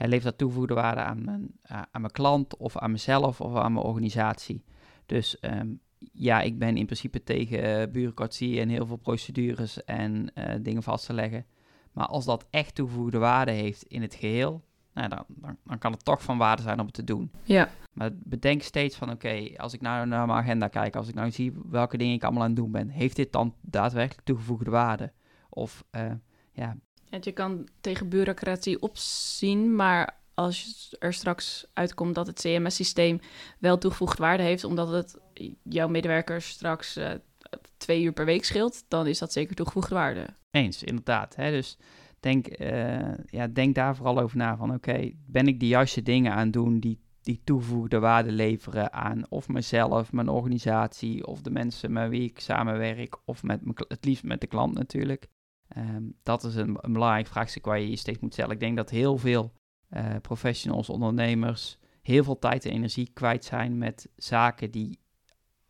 Hij 0.00 0.08
levert 0.08 0.24
dat 0.28 0.38
toegevoegde 0.38 0.74
waarde 0.74 1.00
aan 1.00 1.24
mijn, 1.24 1.50
aan 1.62 2.00
mijn 2.00 2.12
klant 2.12 2.56
of 2.56 2.76
aan 2.76 2.90
mezelf 2.90 3.40
of 3.40 3.56
aan 3.56 3.72
mijn 3.72 3.84
organisatie. 3.84 4.64
Dus 5.06 5.36
um, 5.40 5.80
ja, 6.12 6.40
ik 6.40 6.58
ben 6.58 6.76
in 6.76 6.84
principe 6.84 7.22
tegen 7.22 7.80
uh, 7.80 7.92
bureaucratie 7.92 8.60
en 8.60 8.68
heel 8.68 8.86
veel 8.86 8.96
procedures 8.96 9.84
en 9.84 10.32
uh, 10.34 10.54
dingen 10.60 10.82
vast 10.82 11.06
te 11.06 11.12
leggen. 11.12 11.46
Maar 11.92 12.06
als 12.06 12.24
dat 12.24 12.46
echt 12.50 12.74
toegevoegde 12.74 13.18
waarde 13.18 13.50
heeft 13.50 13.82
in 13.82 14.02
het 14.02 14.14
geheel, 14.14 14.64
nou, 14.94 15.08
dan, 15.08 15.24
dan, 15.28 15.56
dan, 15.64 15.78
kan 15.78 15.92
het 15.92 16.04
toch 16.04 16.22
van 16.22 16.38
waarde 16.38 16.62
zijn 16.62 16.80
om 16.80 16.86
het 16.86 16.94
te 16.94 17.04
doen. 17.04 17.30
Ja. 17.42 17.68
Maar 17.92 18.10
bedenk 18.14 18.62
steeds 18.62 18.96
van, 18.96 19.10
oké, 19.10 19.50
als 19.56 19.72
ik 19.72 19.80
nou 19.80 20.06
naar 20.06 20.26
mijn 20.26 20.38
agenda 20.38 20.68
kijk, 20.68 20.96
als 20.96 21.08
ik 21.08 21.14
nou 21.14 21.30
zie 21.30 21.52
welke 21.70 21.96
dingen 21.96 22.14
ik 22.14 22.24
allemaal 22.24 22.42
aan 22.42 22.48
het 22.48 22.58
doen 22.58 22.70
ben, 22.70 22.88
heeft 22.88 23.16
dit 23.16 23.32
dan 23.32 23.54
daadwerkelijk 23.60 24.26
toegevoegde 24.26 24.70
waarde? 24.70 25.12
Of, 25.48 25.84
uh, 25.92 26.12
ja, 26.52 26.76
je 27.20 27.32
kan 27.32 27.68
tegen 27.80 28.08
bureaucratie 28.08 28.82
opzien, 28.82 29.76
maar 29.76 30.18
als 30.34 30.96
er 30.98 31.12
straks 31.12 31.66
uitkomt 31.72 32.14
dat 32.14 32.26
het 32.26 32.40
CMS-systeem 32.40 33.20
wel 33.58 33.78
toegevoegd 33.78 34.18
waarde 34.18 34.42
heeft, 34.42 34.64
omdat 34.64 34.88
het 34.88 35.18
jouw 35.62 35.88
medewerkers 35.88 36.48
straks 36.48 36.96
uh, 36.96 37.10
twee 37.76 38.02
uur 38.02 38.12
per 38.12 38.24
week 38.24 38.44
scheelt, 38.44 38.84
dan 38.88 39.06
is 39.06 39.18
dat 39.18 39.32
zeker 39.32 39.56
toegevoegde 39.56 39.94
waarde. 39.94 40.26
Eens, 40.50 40.82
inderdaad. 40.82 41.36
Hè? 41.36 41.50
Dus 41.50 41.76
denk, 42.20 42.60
uh, 42.60 43.14
ja, 43.26 43.46
denk 43.46 43.74
daar 43.74 43.96
vooral 43.96 44.20
over 44.20 44.36
na 44.36 44.56
van 44.56 44.74
oké, 44.74 45.10
ben 45.26 45.46
ik 45.46 45.60
de 45.60 45.66
juiste 45.66 46.02
dingen 46.02 46.32
aan 46.32 46.50
doen 46.50 46.80
die, 46.80 47.00
die 47.22 47.40
toegevoegde 47.44 47.98
waarde 47.98 48.32
leveren 48.32 48.92
aan 48.92 49.26
of 49.28 49.48
mezelf, 49.48 50.12
mijn 50.12 50.28
organisatie 50.28 51.26
of 51.26 51.42
de 51.42 51.50
mensen 51.50 51.92
met 51.92 52.08
wie 52.08 52.22
ik 52.22 52.40
samenwerk 52.40 53.16
of 53.24 53.42
met 53.42 53.60
het 53.88 54.04
liefst 54.04 54.24
met 54.24 54.40
de 54.40 54.46
klant 54.46 54.74
natuurlijk. 54.74 55.28
Um, 55.76 56.14
dat 56.22 56.44
is 56.44 56.54
een, 56.54 56.78
een, 56.80 56.92
belangrijk 56.92 57.26
vraagstuk 57.26 57.64
waar 57.64 57.80
je 57.80 57.90
je 57.90 57.96
steeds 57.96 58.18
moet 58.18 58.32
stellen. 58.32 58.50
Ik 58.50 58.60
denk 58.60 58.76
dat 58.76 58.90
heel 58.90 59.18
veel 59.18 59.52
uh, 59.90 60.16
professionals, 60.22 60.88
ondernemers, 60.88 61.78
heel 62.02 62.24
veel 62.24 62.38
tijd 62.38 62.64
en 62.64 62.72
energie 62.72 63.10
kwijt 63.12 63.44
zijn 63.44 63.78
met 63.78 64.08
zaken 64.16 64.70
die 64.70 64.98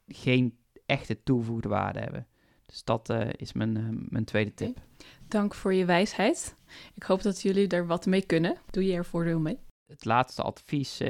geen 0.06 0.58
echte 0.86 1.22
toegevoegde 1.22 1.68
waarde 1.68 1.98
hebben. 1.98 2.26
Dus 2.66 2.84
dat 2.84 3.10
uh, 3.10 3.28
is 3.36 3.52
mijn, 3.52 3.78
uh, 3.78 3.88
mijn 4.08 4.24
tweede 4.24 4.54
tip. 4.54 4.68
Okay. 4.68 4.84
Dank 5.28 5.54
voor 5.54 5.74
je 5.74 5.84
wijsheid. 5.84 6.56
Ik 6.94 7.02
hoop 7.02 7.22
dat 7.22 7.42
jullie 7.42 7.68
er 7.68 7.86
wat 7.86 8.06
mee 8.06 8.26
kunnen. 8.26 8.56
Doe 8.70 8.84
je 8.84 8.92
er 8.92 9.04
voordeel 9.04 9.38
mee? 9.38 9.58
Het 9.86 10.04
laatste 10.04 10.42
advies 10.42 11.02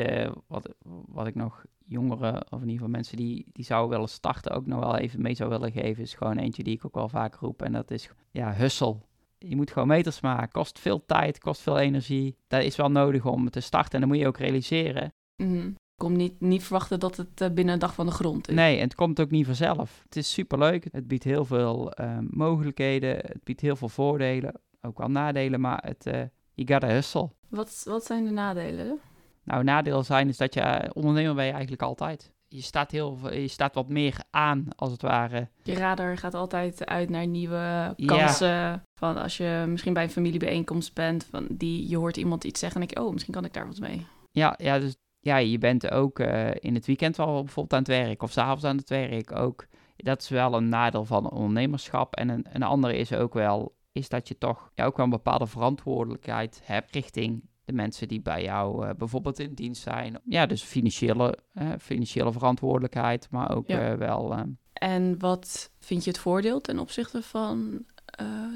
wat, 0.46 0.74
wat 1.09 1.26
ik 1.26 1.35
nog 1.35 1.64
jongeren, 1.90 2.35
of 2.35 2.61
in 2.62 2.68
ieder 2.68 2.72
geval 2.72 2.88
mensen 2.88 3.16
die, 3.16 3.46
die 3.53 3.64
zouden 3.64 3.90
willen 3.90 4.09
starten, 4.09 4.53
ook 4.53 4.66
nog 4.66 4.81
wel 4.81 4.96
even 4.96 5.22
mee 5.22 5.35
zou 5.35 5.50
willen 5.50 5.72
geven, 5.72 6.03
is 6.03 6.14
gewoon 6.14 6.37
eentje 6.37 6.62
die 6.62 6.74
ik 6.74 6.85
ook 6.85 6.94
wel 6.94 7.09
vaak 7.09 7.35
roep. 7.35 7.62
En 7.62 7.72
dat 7.72 7.90
is, 7.90 8.11
ja, 8.31 8.53
hussel. 8.53 9.09
Je 9.38 9.57
moet 9.57 9.70
gewoon 9.70 9.88
meters 9.88 10.20
maken. 10.20 10.53
Kost 10.53 10.79
veel 10.79 11.05
tijd, 11.07 11.38
kost 11.38 11.61
veel 11.61 11.79
energie. 11.79 12.37
Dat 12.48 12.62
is 12.62 12.76
wel 12.76 12.90
nodig 12.90 13.26
om 13.26 13.50
te 13.50 13.61
starten. 13.61 13.92
En 13.92 14.00
dan 14.00 14.09
moet 14.09 14.18
je 14.18 14.26
ook 14.26 14.38
realiseren. 14.38 15.12
Mm. 15.37 15.74
Kom 15.96 16.16
niet, 16.16 16.40
niet 16.40 16.62
verwachten 16.62 17.00
dat 17.00 17.16
het 17.16 17.40
uh, 17.40 17.48
binnen 17.48 17.74
een 17.74 17.81
dag 17.81 17.94
van 17.94 18.07
de 18.07 18.12
grond 18.12 18.48
is. 18.48 18.55
Nee, 18.55 18.76
en 18.76 18.83
het 18.83 18.94
komt 18.94 19.20
ook 19.20 19.31
niet 19.31 19.46
vanzelf. 19.46 20.00
Het 20.05 20.16
is 20.16 20.33
superleuk. 20.33 20.87
Het 20.92 21.09
biedt 21.09 21.24
heel 21.24 21.44
veel 21.44 21.92
uh, 22.00 22.18
mogelijkheden. 22.31 23.16
Het 23.16 23.44
biedt 23.44 23.61
heel 23.61 23.76
veel 23.76 23.88
voordelen. 23.88 24.55
Ook 24.81 24.98
wel 24.98 25.09
nadelen, 25.09 25.61
maar 25.61 25.85
het, 25.87 26.07
uh, 26.07 26.22
you 26.55 26.68
gotta 26.68 26.88
hustle. 26.88 27.31
Wat, 27.48 27.83
wat 27.85 28.05
zijn 28.05 28.24
de 28.24 28.31
nadelen? 28.31 29.00
Nou, 29.44 29.64
nadeel 29.64 30.03
zijn 30.03 30.29
is 30.29 30.37
dat 30.37 30.55
je 30.55 30.90
ondernemer 30.92 31.35
ben 31.35 31.44
je 31.44 31.50
eigenlijk 31.50 31.83
altijd. 31.83 32.33
je 32.48 32.62
staat, 32.62 32.90
heel, 32.90 33.33
je 33.33 33.48
staat 33.48 33.74
wat 33.74 33.88
meer 33.88 34.16
aan, 34.31 34.66
als 34.76 34.90
het 34.92 35.03
ware. 35.03 35.48
Je 35.62 35.74
radar 35.74 36.16
gaat 36.16 36.35
altijd 36.35 36.87
uit 36.87 37.09
naar 37.09 37.26
nieuwe 37.26 37.94
kansen. 38.07 38.83
Van 38.94 39.16
als 39.16 39.37
je 39.37 39.64
misschien 39.68 39.92
bij 39.92 40.03
een 40.03 40.11
familiebijeenkomst 40.11 40.94
bent, 40.94 41.24
van 41.24 41.46
die, 41.50 41.88
je 41.88 41.96
hoort 41.96 42.16
iemand 42.16 42.44
iets 42.44 42.61
zeggen 42.61 42.81
en 42.81 42.87
denk 42.87 42.98
je, 42.98 43.07
oh, 43.07 43.12
misschien 43.12 43.35
kan 43.35 43.44
ik 43.44 43.53
daar 43.53 43.66
wat 43.66 43.79
mee. 43.79 44.07
Ja, 44.31 44.55
ja 44.59 44.79
dus 44.79 44.96
ja, 45.20 45.37
je 45.37 45.59
bent 45.59 45.90
ook 45.90 46.18
uh, 46.18 46.50
in 46.55 46.74
het 46.74 46.87
weekend 46.87 47.16
wel 47.16 47.42
bijvoorbeeld 47.42 47.72
aan 47.72 47.79
het 47.79 48.07
werk 48.07 48.22
of 48.22 48.33
s'avonds 48.33 48.64
aan 48.64 48.76
het 48.76 48.88
werk 48.88 49.37
ook. 49.37 49.66
Dat 49.96 50.22
is 50.22 50.29
wel 50.29 50.55
een 50.55 50.68
nadeel 50.68 51.05
van 51.05 51.31
ondernemerschap. 51.31 52.14
En 52.14 52.29
een, 52.29 52.46
een 52.53 52.62
andere 52.62 52.96
is 52.96 53.12
ook 53.12 53.35
wel, 53.35 53.74
is 53.92 54.09
dat 54.09 54.29
je 54.29 54.38
toch 54.38 54.70
ja, 54.74 54.85
ook 54.85 54.96
wel 54.96 55.05
een 55.05 55.11
bepaalde 55.11 55.46
verantwoordelijkheid 55.46 56.61
hebt 56.64 56.94
richting 56.94 57.48
de 57.70 57.76
mensen 57.76 58.09
die 58.09 58.20
bij 58.20 58.42
jou 58.42 58.87
uh, 58.87 58.90
bijvoorbeeld 58.98 59.38
in 59.38 59.54
dienst 59.54 59.83
zijn. 59.83 60.20
Ja, 60.24 60.46
dus 60.46 60.62
financiële, 60.62 61.38
uh, 61.54 61.72
financiële 61.78 62.33
verantwoordelijkheid, 62.33 63.30
maar 63.30 63.56
ook 63.56 63.68
ja. 63.68 63.96
wel... 63.96 64.35
En 64.72 65.18
wat 65.18 65.70
vind 65.78 66.04
je 66.04 66.11
het 66.11 66.18
voordeel 66.18 66.61
ten 66.61 66.78
opzichte 66.78 67.22
van 67.22 67.85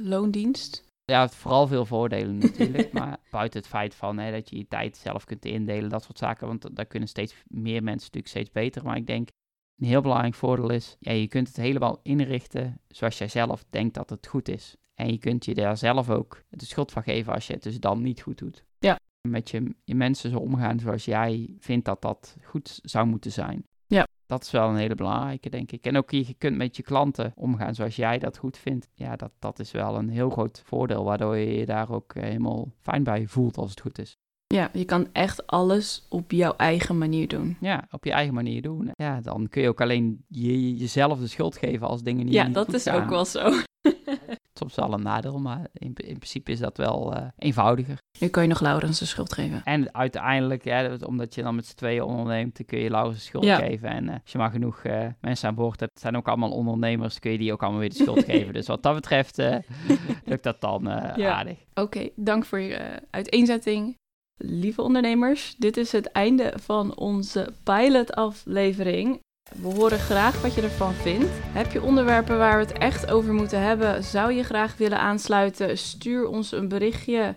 loondienst? 0.02 0.84
Ja, 1.04 1.28
vooral 1.28 1.66
veel 1.66 1.86
voordelen 1.86 2.38
natuurlijk. 2.38 2.92
maar 2.98 3.16
buiten 3.30 3.60
het 3.60 3.68
feit 3.68 3.94
van 3.94 4.18
hè, 4.18 4.30
dat 4.30 4.50
je 4.50 4.56
je 4.56 4.68
tijd 4.68 4.96
zelf 4.96 5.24
kunt 5.24 5.44
indelen, 5.44 5.90
dat 5.90 6.02
soort 6.02 6.18
zaken. 6.18 6.46
Want 6.46 6.76
daar 6.76 6.86
kunnen 6.86 7.08
steeds 7.08 7.34
meer 7.48 7.82
mensen 7.82 8.10
natuurlijk 8.12 8.28
steeds 8.28 8.50
beter. 8.50 8.84
Maar 8.84 8.96
ik 8.96 9.06
denk 9.06 9.28
een 9.76 9.86
heel 9.86 10.00
belangrijk 10.00 10.34
voordeel 10.34 10.70
is, 10.70 10.96
ja, 10.98 11.12
je 11.12 11.28
kunt 11.28 11.48
het 11.48 11.56
helemaal 11.56 12.00
inrichten 12.02 12.80
zoals 12.88 13.18
jij 13.18 13.28
zelf 13.28 13.64
denkt 13.70 13.94
dat 13.94 14.10
het 14.10 14.26
goed 14.26 14.48
is. 14.48 14.76
En 14.94 15.10
je 15.10 15.18
kunt 15.18 15.44
je 15.44 15.54
daar 15.54 15.76
zelf 15.76 16.10
ook 16.10 16.42
de 16.48 16.64
schuld 16.64 16.92
van 16.92 17.02
geven 17.02 17.32
als 17.32 17.46
je 17.46 17.52
het 17.52 17.62
dus 17.62 17.80
dan 17.80 18.02
niet 18.02 18.20
goed 18.20 18.38
doet. 18.38 18.64
Met 19.28 19.50
je, 19.50 19.74
je 19.84 19.94
mensen 19.94 20.30
zo 20.30 20.38
omgaan 20.38 20.78
zoals 20.78 21.04
jij 21.04 21.54
vindt 21.58 21.84
dat 21.84 22.02
dat 22.02 22.36
goed 22.42 22.80
zou 22.82 23.06
moeten 23.06 23.32
zijn. 23.32 23.66
Ja. 23.86 24.06
Dat 24.26 24.42
is 24.42 24.50
wel 24.50 24.68
een 24.68 24.76
hele 24.76 24.94
belangrijke, 24.94 25.50
denk 25.50 25.72
ik. 25.72 25.86
En 25.86 25.96
ook 25.96 26.10
je 26.10 26.34
kunt 26.38 26.56
met 26.56 26.76
je 26.76 26.82
klanten 26.82 27.32
omgaan 27.34 27.74
zoals 27.74 27.96
jij 27.96 28.18
dat 28.18 28.38
goed 28.38 28.58
vindt. 28.58 28.88
Ja, 28.94 29.16
dat, 29.16 29.30
dat 29.38 29.58
is 29.58 29.70
wel 29.70 29.96
een 29.96 30.08
heel 30.08 30.30
groot 30.30 30.62
voordeel, 30.64 31.04
waardoor 31.04 31.36
je 31.36 31.54
je 31.54 31.66
daar 31.66 31.90
ook 31.90 32.14
helemaal 32.14 32.72
fijn 32.80 33.02
bij 33.02 33.26
voelt 33.26 33.56
als 33.56 33.70
het 33.70 33.80
goed 33.80 33.98
is. 33.98 34.16
Ja, 34.46 34.70
je 34.72 34.84
kan 34.84 35.08
echt 35.12 35.46
alles 35.46 36.06
op 36.08 36.30
jouw 36.30 36.56
eigen 36.56 36.98
manier 36.98 37.28
doen. 37.28 37.56
Ja, 37.60 37.86
op 37.90 38.04
je 38.04 38.12
eigen 38.12 38.34
manier 38.34 38.62
doen. 38.62 38.90
Ja, 38.94 39.20
dan 39.20 39.48
kun 39.48 39.62
je 39.62 39.68
ook 39.68 39.80
alleen 39.80 40.24
je, 40.28 40.76
jezelf 40.76 41.18
de 41.18 41.26
schuld 41.26 41.56
geven 41.56 41.86
als 41.86 42.02
dingen 42.02 42.24
niet 42.24 42.34
Ja, 42.34 42.48
dat 42.48 42.72
is 42.72 42.88
ook 42.88 43.08
wel 43.08 43.24
zo. 43.24 43.50
Soms 44.58 44.74
wel 44.74 44.92
een 44.92 45.02
nadeel, 45.02 45.38
maar 45.38 45.66
in, 45.72 45.94
in 45.94 46.18
principe 46.18 46.50
is 46.50 46.58
dat 46.58 46.76
wel 46.76 47.16
uh, 47.16 47.26
eenvoudiger. 47.38 47.98
Nu 48.18 48.28
kan 48.28 48.42
je 48.42 48.48
nog 48.48 48.60
Laurens 48.60 48.98
de 48.98 49.04
schuld 49.04 49.32
geven. 49.32 49.62
En 49.64 49.94
uiteindelijk, 49.94 50.64
ja, 50.64 50.96
omdat 51.06 51.34
je 51.34 51.42
dan 51.42 51.54
met 51.54 51.66
z'n 51.66 51.76
tweeën 51.76 52.02
onderneemt, 52.02 52.56
dan 52.56 52.66
kun 52.66 52.78
je 52.78 52.90
Laurens 52.90 53.18
de 53.18 53.24
schuld 53.24 53.46
geven. 53.46 53.88
En 53.88 54.04
uh, 54.04 54.12
als 54.22 54.32
je 54.32 54.38
maar 54.38 54.50
genoeg 54.50 54.84
uh, 54.84 55.06
mensen 55.20 55.48
aan 55.48 55.54
boord 55.54 55.80
hebt, 55.80 56.00
zijn 56.00 56.16
ook 56.16 56.28
allemaal 56.28 56.50
ondernemers, 56.50 57.18
kun 57.18 57.32
je 57.32 57.38
die 57.38 57.52
ook 57.52 57.62
allemaal 57.62 57.80
weer 57.80 57.88
de 57.88 57.94
schuld 57.94 58.24
geven. 58.32 58.52
Dus 58.52 58.66
wat 58.66 58.82
dat 58.82 58.94
betreft 58.94 59.36
lukt 60.24 60.42
dat 60.42 60.60
dan 60.60 60.82
ja. 61.16 61.32
aardig. 61.32 61.58
Oké, 61.74 62.08
dank 62.16 62.44
voor 62.44 62.60
je 62.60 63.00
uiteenzetting. 63.10 63.96
Lieve 64.36 64.82
ondernemers, 64.82 65.54
dit 65.58 65.76
is 65.76 65.92
het 65.92 66.06
einde 66.06 66.52
van 66.56 66.96
onze 66.96 67.52
pilot-aflevering. 67.64 69.20
We 69.52 69.68
horen 69.68 69.98
graag 69.98 70.42
wat 70.42 70.54
je 70.54 70.62
ervan 70.62 70.92
vindt. 70.92 71.30
Heb 71.32 71.72
je 71.72 71.82
onderwerpen 71.82 72.38
waar 72.38 72.58
we 72.58 72.64
het 72.64 72.78
echt 72.78 73.10
over 73.10 73.32
moeten 73.32 73.60
hebben? 73.60 74.04
Zou 74.04 74.32
je 74.32 74.42
graag 74.42 74.76
willen 74.76 74.98
aansluiten? 74.98 75.78
Stuur 75.78 76.26
ons 76.26 76.52
een 76.52 76.68
berichtje 76.68 77.34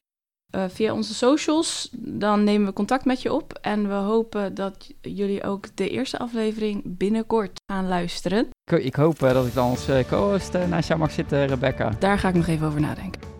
uh, 0.56 0.64
via 0.68 0.94
onze 0.94 1.14
socials. 1.14 1.90
Dan 1.98 2.44
nemen 2.44 2.68
we 2.68 2.74
contact 2.74 3.06
met 3.06 3.22
je 3.22 3.34
op. 3.34 3.60
En 3.62 3.88
we 3.88 3.94
hopen 3.94 4.56
dat 4.56 4.94
jullie 5.02 5.44
ook 5.44 5.76
de 5.76 5.90
eerste 5.90 6.18
aflevering 6.18 6.82
binnenkort 6.86 7.60
gaan 7.72 7.88
luisteren. 7.88 8.50
Ik, 8.72 8.96
hoop 8.96 9.22
uh, 9.22 9.34
dat 9.34 9.46
ik 9.46 9.54
dan 9.54 9.70
als 9.70 9.90
uh, 9.90 10.04
co-host 10.10 10.54
naast 10.54 10.88
jou 10.88 11.00
mag 11.00 11.12
zitten, 11.12 11.48
Rebecca. 11.48 11.92
Daar 12.00 12.20
ga 12.20 12.28
ik 12.28 12.36
nog 12.36 12.48
even 12.48 12.68
over 12.68 12.82
nadenken. 12.82 13.37